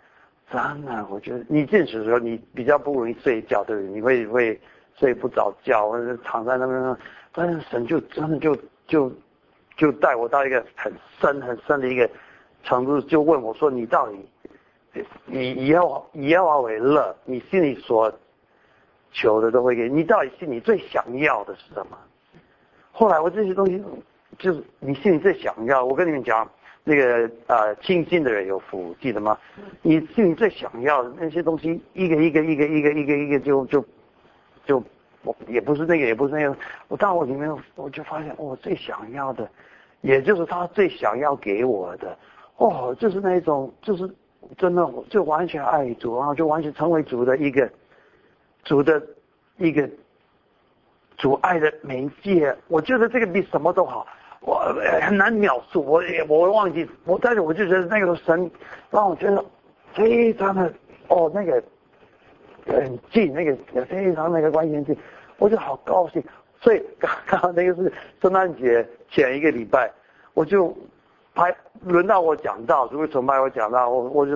[0.53, 3.91] 真的，我觉得你进食的时候你比较不容易睡觉，对不对？
[3.91, 4.61] 你会会
[4.95, 6.97] 睡不着觉，或者躺在那边，
[7.33, 8.57] 但是神就真的就
[8.87, 9.13] 就
[9.77, 12.09] 就带我到一个很深很深的一个
[12.63, 14.25] 程度，就问我说：“你到底？”
[15.27, 18.13] 以以后以后为乐，你心里所
[19.11, 20.05] 求的都会给你。
[20.05, 21.99] 到底心里最想要的是什么？
[22.93, 23.83] 后来我这些东西，
[24.39, 25.85] 就是你心里最想要。
[25.85, 26.49] 我跟你们讲，
[26.89, 29.37] 那个呃，亲近的人有福，记得吗？
[29.83, 33.85] 你心里最想要的那些东西，一个一个一个一个一个一个就就
[34.65, 34.83] 就
[35.23, 36.57] 我也不是那个，也不是那个。
[36.89, 39.47] 我到我里面，我就发现，我最想要的，
[40.01, 42.17] 也就是他最想要给我的。
[42.57, 44.09] 哦，就是那种，就是。
[44.57, 47.69] 真的，就完全爱主，然后就完全成为主的一个
[48.63, 49.03] 主的
[49.59, 49.87] 一个
[51.19, 52.57] 主爱的媒介。
[52.69, 54.07] 我觉得这个比什么都好，
[54.41, 54.57] 我
[55.03, 55.83] 很难描述。
[55.85, 58.51] 我也我忘记我，但是我就觉得那个神
[58.91, 59.45] 让我觉得
[59.95, 60.73] 非常的
[61.09, 61.63] 哦，那个
[62.67, 64.97] 很近，那个也非常那个关系近，
[65.39, 66.23] 我就好高兴。
[66.61, 69.91] 所以刚刚那个是圣诞节前一个礼拜，
[70.35, 70.77] 我就。
[71.35, 74.33] 还轮到我讲到，如果崇拜我讲到，我我就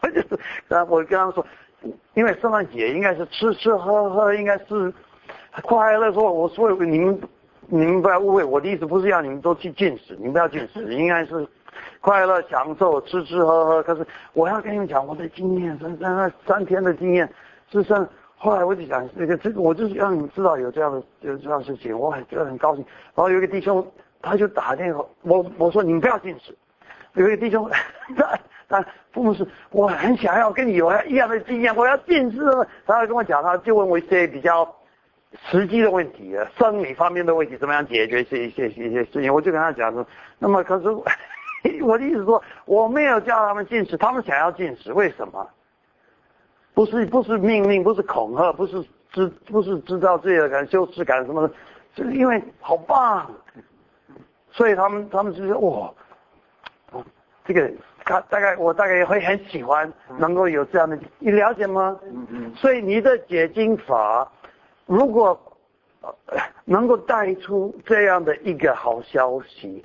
[0.00, 1.46] 我就是然后，我跟他们说，
[2.14, 4.90] 因为圣诞节应该是吃吃喝喝，应该是
[5.64, 6.10] 快乐。
[6.14, 7.20] 说我所有你们
[7.68, 11.46] 你们不要误会，我的意思不是要你们都去进食，你们不要进食， 应该是
[12.00, 13.82] 快乐享受吃吃喝喝。
[13.82, 17.28] 可是我要跟你们讲我的经验，三三三天的经验，
[17.70, 18.06] 是上
[18.36, 22.84] 后来我就想这个这个，我就是让你们知道有这样的有这样的事情，我很觉得很高兴。
[23.14, 23.86] 然后有一个弟兄。
[24.26, 26.56] 他就打电话，我我说你们不要进食。
[27.12, 27.70] 有一个弟兄，
[28.16, 32.40] 他他父母是，我很想要跟你有一样的经验，我要进食。
[32.86, 34.66] 他跟我讲，他就问我一些比较
[35.50, 39.32] 实际的问题，啊生理方面的问题，怎么样解决一些一些一些事情。
[39.32, 40.06] 我就跟他讲说，
[40.38, 40.88] 那么可是
[41.82, 45.48] 我的意思说，我没有叫他们进食，他们想要进食，为什么？
[46.74, 51.54] 不是不是命令，不是恐吓，不是知不是知道罪恶感、羞耻感什么的，
[51.94, 53.30] 就是因为好棒。
[54.50, 55.92] 所以他们他们就是哇，
[57.44, 57.70] 这个
[58.04, 61.98] 大大概我大概也会很喜欢能够有这样的，你了解吗？
[62.04, 62.52] 嗯嗯。
[62.54, 64.30] 所以你的解经法，
[64.86, 65.38] 如果
[66.64, 69.82] 能够带出这样的一个好消息，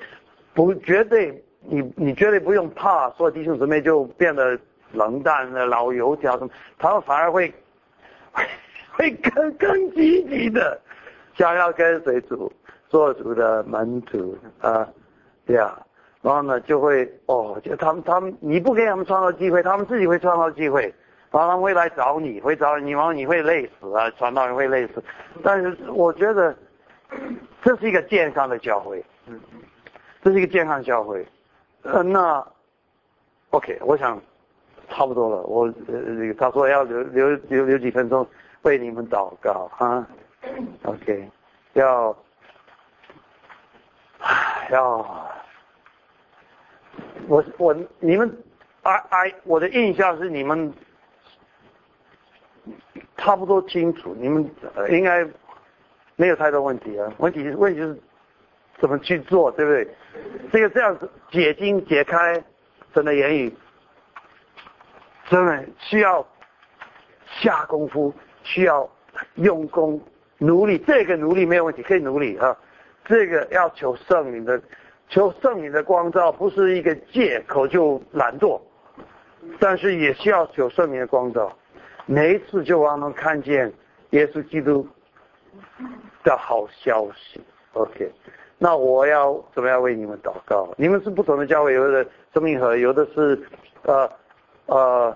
[0.53, 4.59] 不绝对你你绝对不用怕，说弟兄姊妹就变得
[4.93, 7.53] 冷淡了，老油条什么，他们反而会
[8.91, 10.79] 会更更积极的
[11.35, 12.51] 想要跟随主。
[12.89, 14.89] 做主的门徒啊，
[15.45, 15.77] 对呀，
[16.23, 20.91] 然后呢就会哦，就他们他们你不给他们创造机会，他们自己会创造机会，
[21.31, 25.03] 然后他们会来找你，会找你，然后你会累死啊，传道人会累死。
[25.43, 26.55] 但是我觉得
[27.63, 29.39] 这是一个健康的教会，嗯，
[30.23, 31.25] 这是一个健康教会。
[31.83, 32.45] 呃，那
[33.51, 34.19] OK，我想
[34.89, 35.43] 差不多了。
[35.43, 38.27] 我呃，他说要留留留留几分钟
[38.63, 40.07] 为你们祷告啊。
[40.83, 41.29] OK，
[41.73, 42.15] 要
[44.71, 44.97] 要
[47.27, 48.43] 我我你们
[48.83, 50.73] 哎哎，我的印象是你们
[53.19, 54.49] 差不多清楚，你们
[54.89, 55.27] 应该
[56.15, 57.13] 没有太多问题啊。
[57.17, 57.95] 问题问题是
[58.79, 59.87] 怎么去做，对不对？
[60.51, 62.41] 这个这样子解经解开
[62.93, 63.53] 真的言语，
[65.29, 66.25] 真的需要
[67.41, 68.13] 下功夫，
[68.43, 68.89] 需要
[69.35, 70.01] 用功。
[70.41, 72.57] 努力，这个努力没有问题，可以努力啊。
[73.03, 74.61] 这个要求圣灵的，
[75.09, 78.57] 求圣灵的光照，不是一个借口就懒惰，
[79.59, 81.51] 但是也需要求圣灵的光照。
[82.11, 83.71] 每一次就让他们看见
[84.09, 84.87] 耶稣基督
[86.23, 87.39] 的好消息。
[87.73, 88.11] OK，
[88.57, 90.67] 那我要怎么样为你们祷告？
[90.75, 92.03] 你们是不同的教会，有的
[92.33, 93.39] 生命和，有的是
[93.83, 94.11] 呃
[94.65, 95.15] 呃。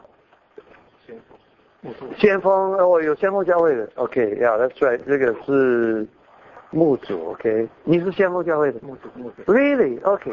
[1.76, 6.08] 先锋先锋哦，有先锋教会的，OK，Yeah，That's right，这个是
[6.70, 10.32] 牧主，OK，你是先锋教会的牧主，Really？OK，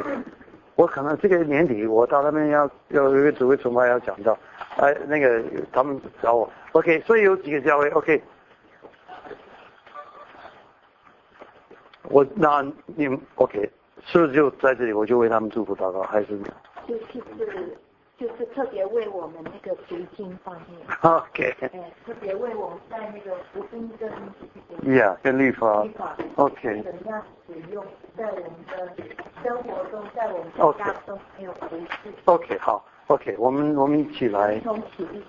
[0.76, 4.38] 我可能这个年底我到那边要要有一个主会崇拜要讲到，
[4.76, 5.42] 哎，那个
[5.72, 8.22] 他们找我，OK，所以有几个教会，OK，
[12.04, 13.70] 我那你们 OK，
[14.04, 16.38] 是不是就在这里我就为他们祝福祷告，还是？
[16.86, 17.76] 就是。
[18.20, 24.12] 就是特别为我们那个读经方面，OK，哎，特别为我们在那个福音跟
[24.82, 25.86] ，Yeah，跟律法
[26.36, 27.82] ，OK，怎样使用
[28.18, 28.92] 在我们的
[29.42, 31.86] 生活中，在我们家中没有不是
[32.26, 35.24] ，OK，好，OK，我们我们一起来，从起立，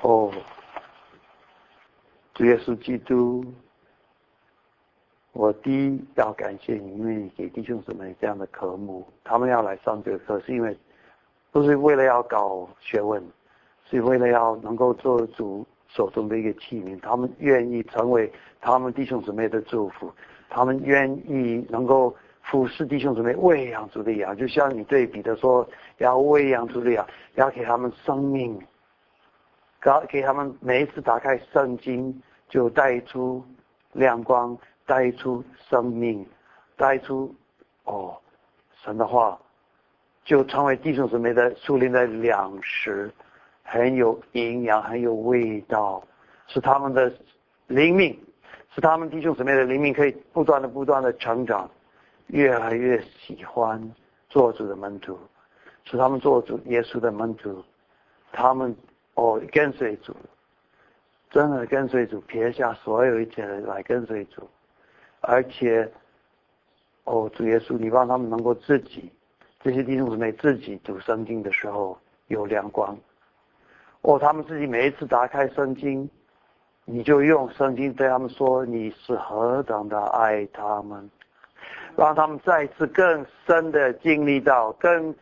[0.00, 0.32] 哦，
[2.34, 3.44] 主耶稣基督。
[5.38, 10.76] 我第一要感谢你，因为给弟兄姊妹这样的科目，他们要来上这个课，是因为
[11.52, 13.22] 不是为了要搞学问，
[13.88, 16.98] 是为了要能够做主手中的一个器皿。
[17.00, 18.28] 他们愿意成为
[18.60, 20.12] 他们弟兄姊妹的祝福，
[20.50, 22.12] 他们愿意能够
[22.42, 25.64] 俯视弟兄姊妹喂养主的羊，就像你对比的说，
[25.98, 27.06] 要喂养主的羊，
[27.36, 28.58] 要给他们生命，
[29.80, 33.40] 给给他们每一次打开圣经就带出
[33.92, 34.58] 亮光。
[34.88, 36.26] 带出生命，
[36.74, 37.34] 带出
[37.84, 38.18] 哦，
[38.82, 39.38] 神的话，
[40.24, 43.12] 就成为弟兄姊妹的树林的粮食，
[43.62, 46.02] 很有营养，很有味道，
[46.46, 47.12] 是他们的
[47.66, 48.18] 灵命，
[48.74, 51.70] 是他们弟兄姊妹的灵命可以不断的、不断的成长，
[52.28, 53.78] 越来越喜欢
[54.30, 55.18] 做主的门徒，
[55.84, 57.62] 是他们做主耶稣的门徒，
[58.32, 58.74] 他们
[59.16, 60.16] 哦跟随主，
[61.28, 64.48] 真的跟随主，撇下所有一切来跟随主。
[65.20, 65.90] 而且，
[67.04, 69.10] 哦，主耶稣，你让他们能够自己，
[69.60, 72.96] 这些弟兄姊妹自己读圣经的时候有亮光。
[74.02, 76.08] 哦，他们自己每一次打开圣经，
[76.84, 81.10] 你就用圣经对他们说你是何等的爱他们，
[81.96, 85.12] 让他们再次更深的经历到，更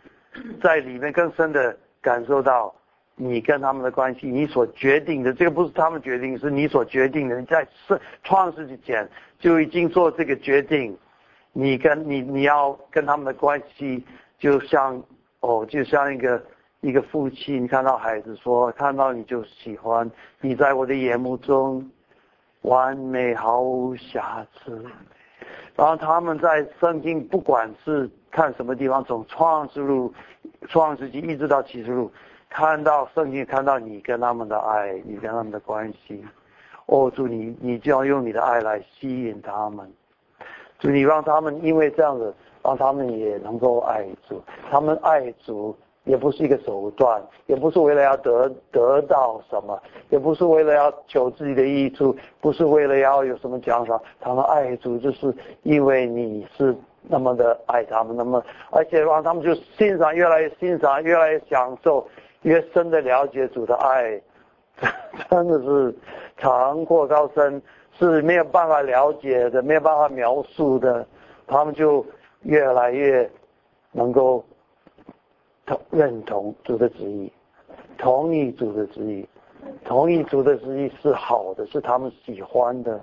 [0.62, 2.74] 在里面更深的感受到。
[3.18, 7.40] 你跟他们的关系，你所决定的，这个不是他们决定，是你所决定的。
[7.40, 10.94] 你在创创世之前就已经做这个决定，
[11.54, 14.04] 你跟你你要跟他们的关系，
[14.38, 15.02] 就像
[15.40, 16.44] 哦，就像一个
[16.82, 20.10] 一个父亲看到孩子说，看到你就喜欢
[20.42, 21.90] 你，在我的眼目中
[22.60, 24.84] 完美毫无瑕疵。
[25.74, 30.12] 然后他们在圣经，不管是看什么地方，从创世录、
[30.68, 32.12] 创世纪一直到启示录。
[32.48, 36.24] 看到圣经，看到你跟他们的爱，你跟他们的关系，
[36.86, 39.86] 哦，主你，你就要用你的爱来吸引他们，
[40.78, 44.40] 主你让他们因为这样子，让他们也能够爱主，
[44.70, 49.78] 他们爱主也不是一个手段，也不是为了要得得到什么，
[50.08, 62.06] 也不是为了要求自己的益处，不是为了要有什么奖赏，他们爱主就是因为你是那么的爱他们，那么而且让他们就欣赏，越来越欣赏，越来越享受。
[62.46, 64.22] 越深的了解主的爱，
[65.28, 65.92] 真的是
[66.36, 67.60] 长阔高深，
[67.98, 71.04] 是没有办法了解的，没有办法描述的。
[71.48, 72.06] 他们就
[72.42, 73.28] 越来越
[73.90, 74.44] 能够
[75.66, 77.32] 同认同主的旨意，
[77.98, 79.28] 同意主的旨意，
[79.84, 83.00] 同意主的旨意是好的，是他们喜欢的。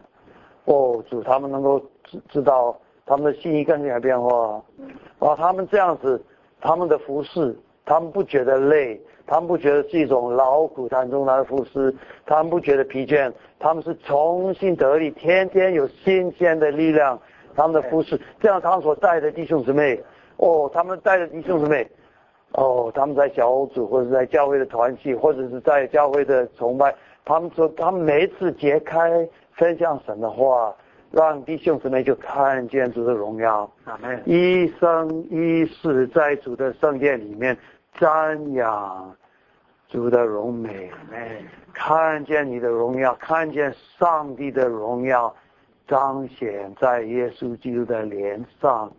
[0.63, 4.63] 哦，主他们能够知知道他们的心意更加变化，
[5.19, 6.23] 啊，他们这样子，
[6.61, 7.53] 他们的服饰。
[7.85, 11.93] 他们不觉得累，他们不觉得是一种劳苦当中来的服侍，
[12.25, 17.19] 他们不觉得疲倦，他们是重新得力，天天有新鲜的力量，
[17.55, 20.01] 他们的服侍，这样他们所带的弟兄姊妹，
[20.37, 21.85] 哦，他们带的弟兄姊妹，
[22.53, 26.95] 哦，他们在小组或者在教会的团契，或者是在教会的崇拜，
[27.25, 30.73] 他们说他们每一次揭开分享神的话。
[31.15, 33.71] 让弟兄姊妹就看见主的荣耀，
[34.25, 37.55] 一生一世在主的圣殿里面
[37.97, 39.15] 瞻仰
[39.87, 40.91] 主的荣美，
[41.73, 45.33] 看见你的荣耀，看见上帝的荣耀
[45.87, 48.91] 彰显在耶稣基督的脸上，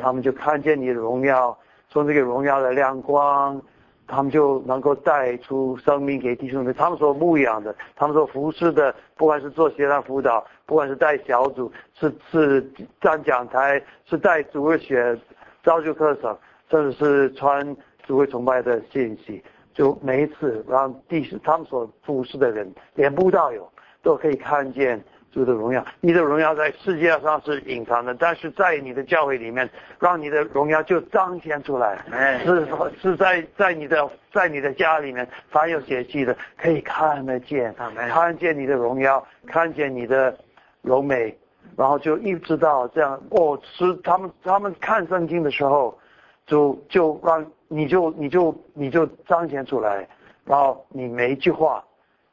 [0.00, 1.56] 他们就看见你的荣耀，
[1.88, 3.60] 从这个荣耀的亮光。
[4.04, 6.74] 他们就能够带出生命给弟兄们。
[6.74, 12.60] 他们所牧养的，他们所服侍的，不管是做协谈辅导，不管是带小组，是是
[13.00, 15.18] 站讲台，是带主日学、
[15.62, 16.36] 造就课程，
[16.68, 17.64] 甚至是穿
[18.02, 19.42] 主会崇拜的信息，
[19.74, 23.70] 就每一次让弟兄他们所服侍的人，连不道友
[24.02, 25.02] 都可以看见。
[25.34, 29.66] 主的荣耀，你的荣耀在世界上是隐藏的，但是在你的教会里面，
[29.98, 32.04] 让你的荣耀就彰显出来。
[32.44, 32.68] 是
[33.00, 37.74] 是在在你的在你的家里面，凡有血气的可以看得见，
[38.10, 40.36] 看见你的荣耀，看见你的
[40.82, 41.34] 柔美，
[41.78, 43.18] 然后就一直到这样。
[43.30, 45.98] 哦，是他们他们看圣经的时候，
[46.46, 50.08] 就就让你就你就你就彰显出来，
[50.44, 51.84] 然后你每一句话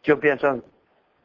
[0.02, 0.61] 就变成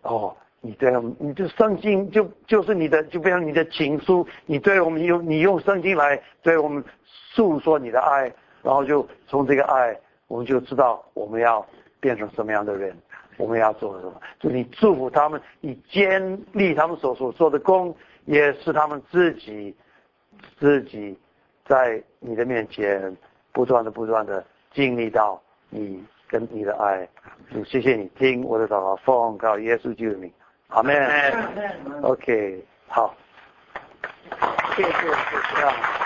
[0.02, 0.34] 哦。
[0.66, 4.26] 你对，你就圣经就就是你的，就变成你的情书。
[4.46, 8.32] 你对我们用你用圣经来对我们诉说你的爱，
[8.62, 9.94] 然后就从这个爱，
[10.26, 11.62] 我们就知道我们要
[12.00, 12.96] 变成什么样的人，
[13.36, 14.14] 我们要做什么。
[14.40, 17.94] 就你祝福他们，你建立他们所所做的功，
[18.24, 19.76] 也是他们自己
[20.58, 21.14] 自己
[21.64, 23.16] 在你的面前
[23.52, 27.08] 不断的不断的经历到你跟你的爱。
[27.52, 30.32] 就谢谢你听我的祷告，奉告耶稣基督的名。
[30.68, 30.94] 好没
[32.02, 33.14] ？OK，好，
[34.76, 35.02] 谢谢，谢
[35.56, 36.03] 谢。